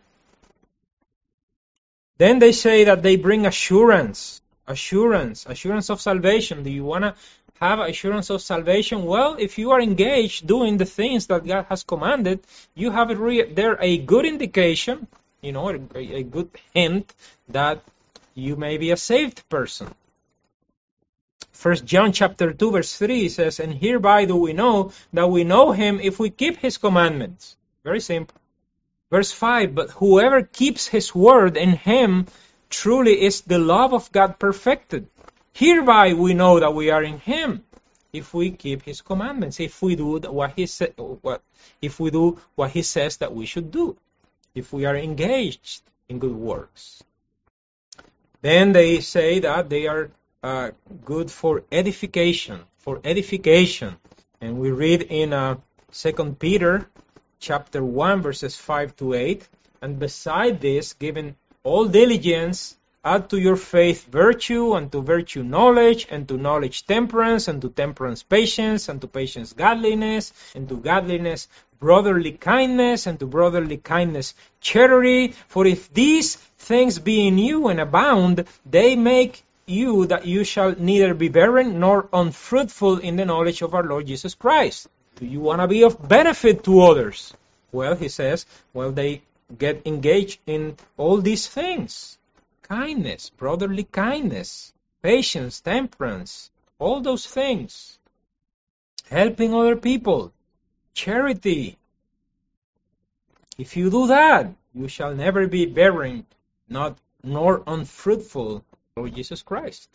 Then 2.18 2.40
they 2.40 2.54
say 2.54 2.86
that 2.86 3.04
they 3.04 3.18
bring 3.18 3.46
assurance, 3.46 4.42
assurance, 4.68 5.46
assurance 5.46 5.90
of 5.90 6.00
salvation. 6.00 6.64
Do 6.64 6.70
you 6.70 6.86
want 6.86 7.04
to 7.04 7.16
have 7.60 7.80
assurance 7.80 8.30
of 8.30 8.42
salvation? 8.42 9.04
Well, 9.04 9.36
if 9.38 9.58
you 9.58 9.72
are 9.72 9.82
engaged 9.82 10.48
doing 10.48 10.78
the 10.78 10.86
things 10.86 11.28
that 11.28 11.46
God 11.46 11.66
has 11.68 11.84
commanded, 11.84 12.40
you 12.74 12.92
have 12.92 13.10
re- 13.20 13.52
there 13.52 13.78
a 13.82 13.98
good 13.98 14.26
indication, 14.26 15.08
you 15.46 15.52
know, 15.52 15.70
a, 15.70 15.80
a 15.96 16.24
good 16.24 16.50
hint 16.74 17.14
that 17.50 17.84
you 18.34 18.56
may 18.56 18.78
be 18.78 18.92
a 18.92 18.98
saved 18.98 19.48
person. 19.48 19.94
First 21.52 21.86
John 21.86 22.12
chapter 22.12 22.52
2 22.52 22.72
verse 22.72 22.98
3 22.98 23.30
says, 23.30 23.60
And 23.60 23.74
hereby 23.74 24.26
do 24.26 24.36
we 24.36 24.54
know 24.54 24.92
that 25.14 25.30
we 25.30 25.44
know 25.44 25.72
him 25.72 26.00
if 26.02 26.20
we 26.20 26.30
keep 26.30 26.58
his 26.58 26.78
commandments. 26.78 27.56
Very 27.84 28.02
simple. 28.02 28.36
Verse 29.12 29.32
5, 29.32 29.76
But 29.76 29.92
whoever 29.92 30.42
keeps 30.42 30.88
his 30.88 31.14
word 31.14 31.58
in 31.58 31.72
him 31.72 32.26
truly 32.70 33.22
is 33.22 33.42
the 33.42 33.60
love 33.60 33.94
of 33.94 34.12
God 34.12 34.40
perfected. 34.40 35.08
Hereby 35.54 36.14
we 36.14 36.34
know 36.34 36.60
that 36.60 36.74
we 36.74 36.90
are 36.90 37.04
in 37.04 37.20
him 37.20 37.64
if 38.12 38.34
we 38.34 38.52
keep 38.52 38.82
his 38.84 39.02
commandments, 39.02 39.60
if 39.60 39.82
we 39.82 39.96
do 39.96 40.18
what 40.20 40.54
he 40.56 40.66
said, 40.66 40.94
what 40.98 41.42
if 41.82 42.00
we 42.00 42.12
do 42.12 42.40
what 42.56 42.72
he 42.72 42.82
says 42.82 43.18
that 43.18 43.34
we 43.34 43.46
should 43.46 43.72
do, 43.72 43.98
if 44.56 44.74
we 44.74 44.86
are 44.86 44.96
engaged 44.96 45.82
in 46.10 46.20
good 46.20 46.36
works. 46.36 47.04
Then 48.42 48.72
they 48.72 49.02
say 49.02 49.40
that 49.40 49.70
they 49.70 49.88
are 49.88 50.12
uh, 50.42 50.72
good 51.04 51.30
for 51.30 51.64
edification, 51.72 52.62
for 52.78 53.02
edification. 53.04 53.98
And 54.40 54.60
we 54.60 54.72
read 54.72 55.02
in 55.02 55.34
uh, 55.34 55.58
2 55.92 56.38
Peter 56.40 56.88
chapter 57.40 57.84
1 57.84 58.22
verses 58.22 58.56
5 58.56 58.96
to 58.98 59.14
8, 59.14 59.48
and 59.82 60.00
beside 60.00 60.62
this, 60.62 60.94
given 60.94 61.36
all 61.64 61.86
diligence, 61.86 62.78
add 63.06 63.30
to 63.30 63.38
your 63.38 63.56
faith 63.56 64.08
virtue, 64.08 64.74
and 64.74 64.92
to 64.92 65.02
virtue 65.02 65.44
knowledge, 65.44 66.08
and 66.10 66.28
to 66.28 66.38
knowledge 66.38 66.88
temperance, 66.88 67.48
and 67.48 67.62
to 67.62 67.70
temperance 67.70 68.24
patience, 68.24 68.90
and 68.90 69.00
to 69.00 69.08
patience 69.08 69.54
godliness, 69.54 70.34
and 70.56 70.68
to 70.68 70.76
godliness 70.76 71.48
brotherly 71.80 72.32
kindness, 72.32 73.06
and 73.06 73.20
to 73.20 73.28
brotherly 73.28 73.78
kindness 73.78 74.34
charity. 74.60 75.36
For 75.48 75.68
if 75.68 75.94
these 75.94 76.36
things 76.58 76.98
be 76.98 77.28
in 77.28 77.38
you 77.38 77.68
and 77.68 77.80
abound, 77.80 78.46
they 78.66 78.96
make 78.96 79.44
you 79.68 80.08
that 80.08 80.26
you 80.26 80.44
shall 80.44 80.76
neither 80.76 81.14
be 81.14 81.30
barren 81.30 81.80
nor 81.80 82.10
unfruitful 82.12 83.00
in 83.00 83.16
the 83.16 83.26
knowledge 83.26 83.62
of 83.62 83.76
our 83.76 83.84
Lord 83.84 84.08
Jesus 84.08 84.34
Christ. 84.34 84.88
Do 85.18 85.26
you 85.26 85.40
want 85.40 85.62
to 85.62 85.68
be 85.68 85.84
of 85.84 86.08
benefit 86.08 86.64
to 86.66 86.82
others? 86.82 87.34
Well, 87.72 87.96
he 87.96 88.10
says, 88.10 88.46
well, 88.74 88.92
they 88.92 89.22
get 89.58 89.86
engaged 89.86 90.40
in 90.48 90.78
all 90.98 91.18
these 91.22 91.48
things 91.48 92.18
kindness, 92.68 93.30
brotherly 93.30 93.84
kindness, 93.84 94.74
patience, 95.02 95.62
temperance, 95.62 96.50
all 96.80 97.00
those 97.02 97.26
things. 97.28 98.00
Helping 99.10 99.54
other 99.54 99.76
people, 99.76 100.34
charity. 100.94 101.78
If 103.58 103.78
you 103.78 103.90
do 103.92 104.08
that, 104.08 104.52
you 104.74 104.88
shall 104.88 105.14
never 105.14 105.48
be 105.48 105.68
barren, 105.68 106.26
not 106.68 106.98
nor 107.24 107.64
unfruitful, 107.68 108.64
Lord 108.98 109.16
Jesus 109.16 109.42
Christ. 109.44 109.90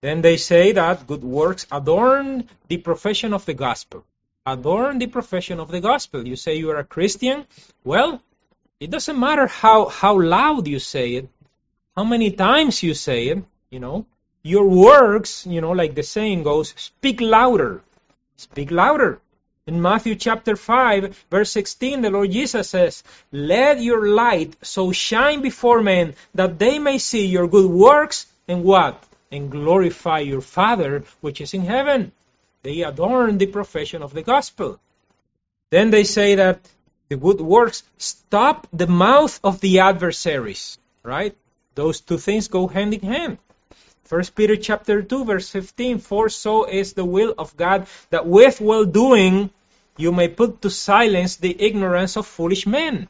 Then 0.00 0.22
they 0.22 0.36
say 0.36 0.72
that 0.72 1.06
good 1.06 1.24
works 1.24 1.66
adorn 1.70 2.48
the 2.68 2.78
profession 2.78 3.34
of 3.34 3.44
the 3.44 3.54
gospel. 3.54 4.04
Adorn 4.46 4.98
the 4.98 5.08
profession 5.08 5.60
of 5.60 5.70
the 5.70 5.80
gospel. 5.80 6.26
You 6.26 6.36
say 6.36 6.54
you 6.54 6.70
are 6.70 6.78
a 6.78 6.84
Christian? 6.84 7.46
Well, 7.84 8.22
it 8.78 8.90
doesn't 8.90 9.18
matter 9.18 9.46
how, 9.46 9.86
how 9.86 10.18
loud 10.18 10.66
you 10.66 10.78
say 10.78 11.14
it, 11.14 11.28
how 11.96 12.04
many 12.04 12.30
times 12.30 12.82
you 12.82 12.94
say 12.94 13.28
it, 13.28 13.44
you 13.70 13.80
know. 13.80 14.06
Your 14.42 14.66
works, 14.68 15.46
you 15.46 15.60
know, 15.60 15.72
like 15.72 15.94
the 15.94 16.02
saying 16.02 16.44
goes, 16.44 16.72
speak 16.76 17.20
louder. 17.20 17.82
Speak 18.36 18.70
louder. 18.70 19.20
In 19.66 19.82
Matthew 19.82 20.14
chapter 20.14 20.56
5, 20.56 21.26
verse 21.30 21.52
16, 21.52 22.00
the 22.00 22.10
Lord 22.10 22.30
Jesus 22.30 22.70
says, 22.70 23.04
Let 23.30 23.82
your 23.82 24.08
light 24.08 24.56
so 24.62 24.92
shine 24.92 25.42
before 25.42 25.82
men 25.82 26.14
that 26.34 26.58
they 26.58 26.78
may 26.78 26.98
see 26.98 27.26
your 27.26 27.46
good 27.46 27.70
works 27.70 28.26
and 28.48 28.64
what? 28.64 29.04
And 29.30 29.50
glorify 29.50 30.20
your 30.20 30.40
Father 30.40 31.04
which 31.20 31.40
is 31.40 31.54
in 31.54 31.62
heaven. 31.62 32.12
They 32.62 32.82
adorn 32.82 33.38
the 33.38 33.46
profession 33.46 34.02
of 34.02 34.12
the 34.12 34.22
gospel. 34.22 34.80
Then 35.70 35.90
they 35.90 36.04
say 36.04 36.36
that 36.36 36.60
the 37.08 37.16
good 37.16 37.40
works 37.40 37.82
stop 37.98 38.66
the 38.72 38.86
mouth 38.86 39.38
of 39.44 39.60
the 39.60 39.80
adversaries, 39.80 40.78
right? 41.02 41.36
Those 41.80 42.02
two 42.02 42.18
things 42.18 42.48
go 42.48 42.66
hand 42.66 42.92
in 42.92 43.00
hand. 43.00 43.38
First 44.04 44.34
Peter 44.34 44.54
chapter 44.54 45.00
2 45.00 45.24
verse 45.24 45.48
15 45.48 45.98
For 45.98 46.28
so 46.28 46.66
is 46.66 46.92
the 46.92 47.06
will 47.06 47.32
of 47.38 47.56
God 47.56 47.86
that 48.10 48.26
with 48.26 48.60
well 48.60 48.84
doing 48.84 49.48
you 49.96 50.12
may 50.12 50.28
put 50.28 50.60
to 50.60 50.68
silence 50.68 51.36
the 51.36 51.56
ignorance 51.58 52.18
of 52.18 52.26
foolish 52.26 52.66
men. 52.66 53.08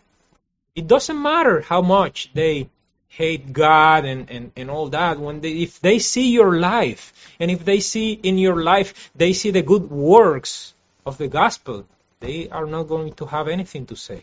It 0.77 0.87
doesn't 0.87 1.21
matter 1.21 1.63
how 1.63 1.83
much 1.83 2.31
they 2.33 2.71
hate 3.09 3.53
God 3.53 4.05
and, 4.05 4.31
and, 4.31 4.53
and 4.55 4.71
all 4.71 4.89
that. 4.91 5.19
When 5.19 5.41
they, 5.41 5.55
if 5.67 5.81
they 5.81 5.99
see 5.99 6.31
your 6.31 6.61
life 6.61 7.13
and 7.41 7.51
if 7.51 7.65
they 7.65 7.81
see 7.81 8.13
in 8.13 8.39
your 8.39 8.63
life 8.63 9.11
they 9.17 9.33
see 9.33 9.51
the 9.51 9.63
good 9.63 9.91
works 9.91 10.75
of 11.05 11.19
the 11.19 11.27
gospel, 11.27 11.87
they 12.21 12.49
are 12.51 12.67
not 12.67 12.85
going 12.85 13.15
to 13.15 13.27
have 13.27 13.49
anything 13.49 13.87
to 13.87 13.97
say. 13.97 14.23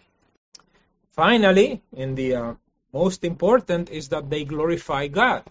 Finally, 1.12 1.82
in 1.92 2.16
the 2.16 2.36
uh, 2.36 2.54
most 2.94 3.24
important 3.24 3.90
is 3.90 4.10
that 4.10 4.30
they 4.30 4.44
glorify 4.44 5.08
God. 5.08 5.44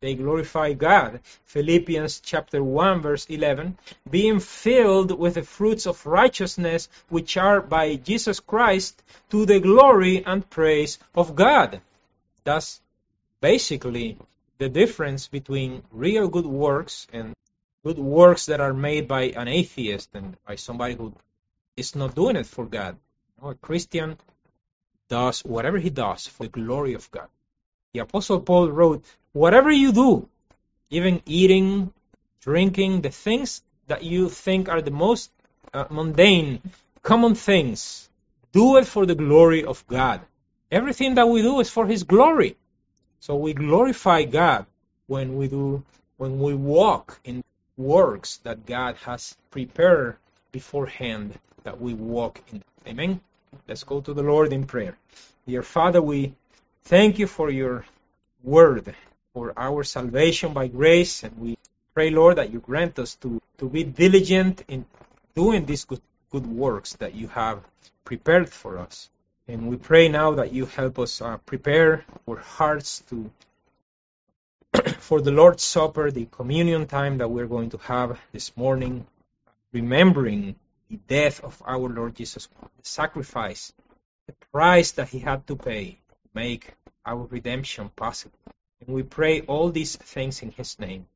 They 0.00 0.14
glorify 0.14 0.72
God. 0.72 1.20
Philippians 1.44 2.20
chapter 2.20 2.64
1 2.64 3.02
verse 3.02 3.26
11, 3.26 3.76
being 4.10 4.40
filled 4.40 5.16
with 5.18 5.34
the 5.34 5.42
fruits 5.42 5.86
of 5.86 6.06
righteousness 6.06 6.88
which 7.10 7.36
are 7.36 7.60
by 7.60 7.96
Jesus 7.96 8.40
Christ 8.40 9.02
to 9.30 9.44
the 9.44 9.60
glory 9.60 10.24
and 10.24 10.48
praise 10.48 10.98
of 11.14 11.34
God. 11.36 11.82
That's 12.44 12.80
basically 13.42 14.16
the 14.56 14.70
difference 14.70 15.28
between 15.28 15.82
real 15.92 16.28
good 16.28 16.46
works 16.46 17.06
and 17.12 17.34
good 17.84 17.98
works 17.98 18.46
that 18.46 18.60
are 18.60 18.74
made 18.74 19.06
by 19.06 19.24
an 19.36 19.48
atheist 19.48 20.10
and 20.14 20.36
by 20.46 20.56
somebody 20.56 20.94
who 20.94 21.14
is 21.76 21.94
not 21.94 22.14
doing 22.14 22.36
it 22.36 22.46
for 22.46 22.64
God. 22.66 22.96
You 23.36 23.44
know, 23.44 23.50
a 23.50 23.54
Christian 23.54 24.16
does 25.10 25.44
whatever 25.44 25.76
he 25.78 25.90
does 25.90 26.26
for 26.26 26.44
the 26.44 26.48
glory 26.48 26.94
of 26.94 27.10
God. 27.10 27.28
The 27.92 28.00
Apostle 28.00 28.40
Paul 28.40 28.70
wrote, 28.70 29.04
Whatever 29.32 29.70
you 29.70 29.92
do, 29.92 30.28
even 30.88 31.20
eating, 31.26 31.92
drinking, 32.40 33.02
the 33.02 33.10
things 33.10 33.62
that 33.88 34.02
you 34.04 34.30
think 34.30 34.68
are 34.68 34.80
the 34.80 34.90
most 34.90 35.30
uh, 35.74 35.84
mundane, 35.90 36.62
common 37.02 37.34
things, 37.34 38.08
do 38.52 38.76
it 38.78 38.86
for 38.86 39.04
the 39.04 39.14
glory 39.14 39.64
of 39.64 39.86
God. 39.86 40.20
Everything 40.70 41.16
that 41.16 41.28
we 41.28 41.42
do 41.42 41.60
is 41.60 41.68
for 41.68 41.86
His 41.86 42.04
glory. 42.04 42.56
So 43.20 43.36
we 43.36 43.52
glorify 43.52 44.24
God 44.24 44.66
when 45.06 45.36
we 45.36 45.48
do, 45.48 45.82
when 46.16 46.38
we 46.38 46.54
walk 46.54 47.20
in 47.24 47.42
works 47.76 48.38
that 48.44 48.66
God 48.66 48.96
has 49.04 49.36
prepared 49.50 50.16
beforehand 50.52 51.38
that 51.64 51.80
we 51.80 51.94
walk 51.94 52.40
in. 52.52 52.62
Amen. 52.86 53.20
Let's 53.66 53.84
go 53.84 54.00
to 54.00 54.14
the 54.14 54.22
Lord 54.22 54.52
in 54.52 54.64
prayer. 54.66 54.96
Dear 55.46 55.62
Father, 55.62 56.00
we 56.00 56.34
thank 56.84 57.18
you 57.18 57.26
for 57.26 57.50
your 57.50 57.84
word, 58.42 58.94
for 59.34 59.52
our 59.56 59.84
salvation 59.84 60.52
by 60.52 60.68
grace, 60.68 61.22
and 61.22 61.36
we 61.38 61.58
pray, 61.94 62.10
Lord, 62.10 62.36
that 62.38 62.52
you 62.52 62.60
grant 62.60 62.98
us 62.98 63.14
to, 63.16 63.40
to 63.58 63.68
be 63.68 63.84
diligent 63.84 64.64
in 64.68 64.84
doing 65.34 65.66
these 65.66 65.84
good, 65.84 66.00
good 66.30 66.46
works 66.46 66.94
that 66.94 67.14
you 67.14 67.28
have 67.28 67.62
prepared 68.04 68.48
for 68.48 68.78
us. 68.78 69.10
And 69.48 69.68
we 69.68 69.76
pray 69.76 70.08
now 70.08 70.32
that 70.32 70.52
you 70.52 70.66
help 70.66 70.98
us 70.98 71.20
uh, 71.20 71.38
prepare 71.38 72.04
our 72.28 72.36
hearts 72.36 73.02
to 73.10 73.30
for 74.98 75.20
the 75.20 75.32
Lord's 75.32 75.64
Supper, 75.64 76.10
the 76.10 76.26
communion 76.30 76.86
time 76.86 77.18
that 77.18 77.28
we're 77.28 77.48
going 77.48 77.70
to 77.70 77.78
have 77.78 78.18
this 78.32 78.56
morning, 78.56 79.06
remembering 79.72 80.54
the 80.90 80.96
death 80.96 81.42
of 81.44 81.62
our 81.64 81.88
Lord 81.88 82.16
Jesus 82.16 82.46
Christ, 82.46 82.76
the 82.76 82.88
sacrifice, 82.88 83.72
the 84.26 84.34
price 84.52 84.92
that 84.92 85.08
he 85.08 85.20
had 85.20 85.46
to 85.46 85.56
pay 85.56 86.00
to 86.10 86.28
make 86.34 86.74
our 87.06 87.24
redemption 87.24 87.90
possible. 87.94 88.38
And 88.80 88.94
we 88.94 89.04
pray 89.04 89.42
all 89.42 89.70
these 89.70 89.96
things 89.96 90.42
in 90.42 90.50
his 90.50 90.78
name. 90.78 91.06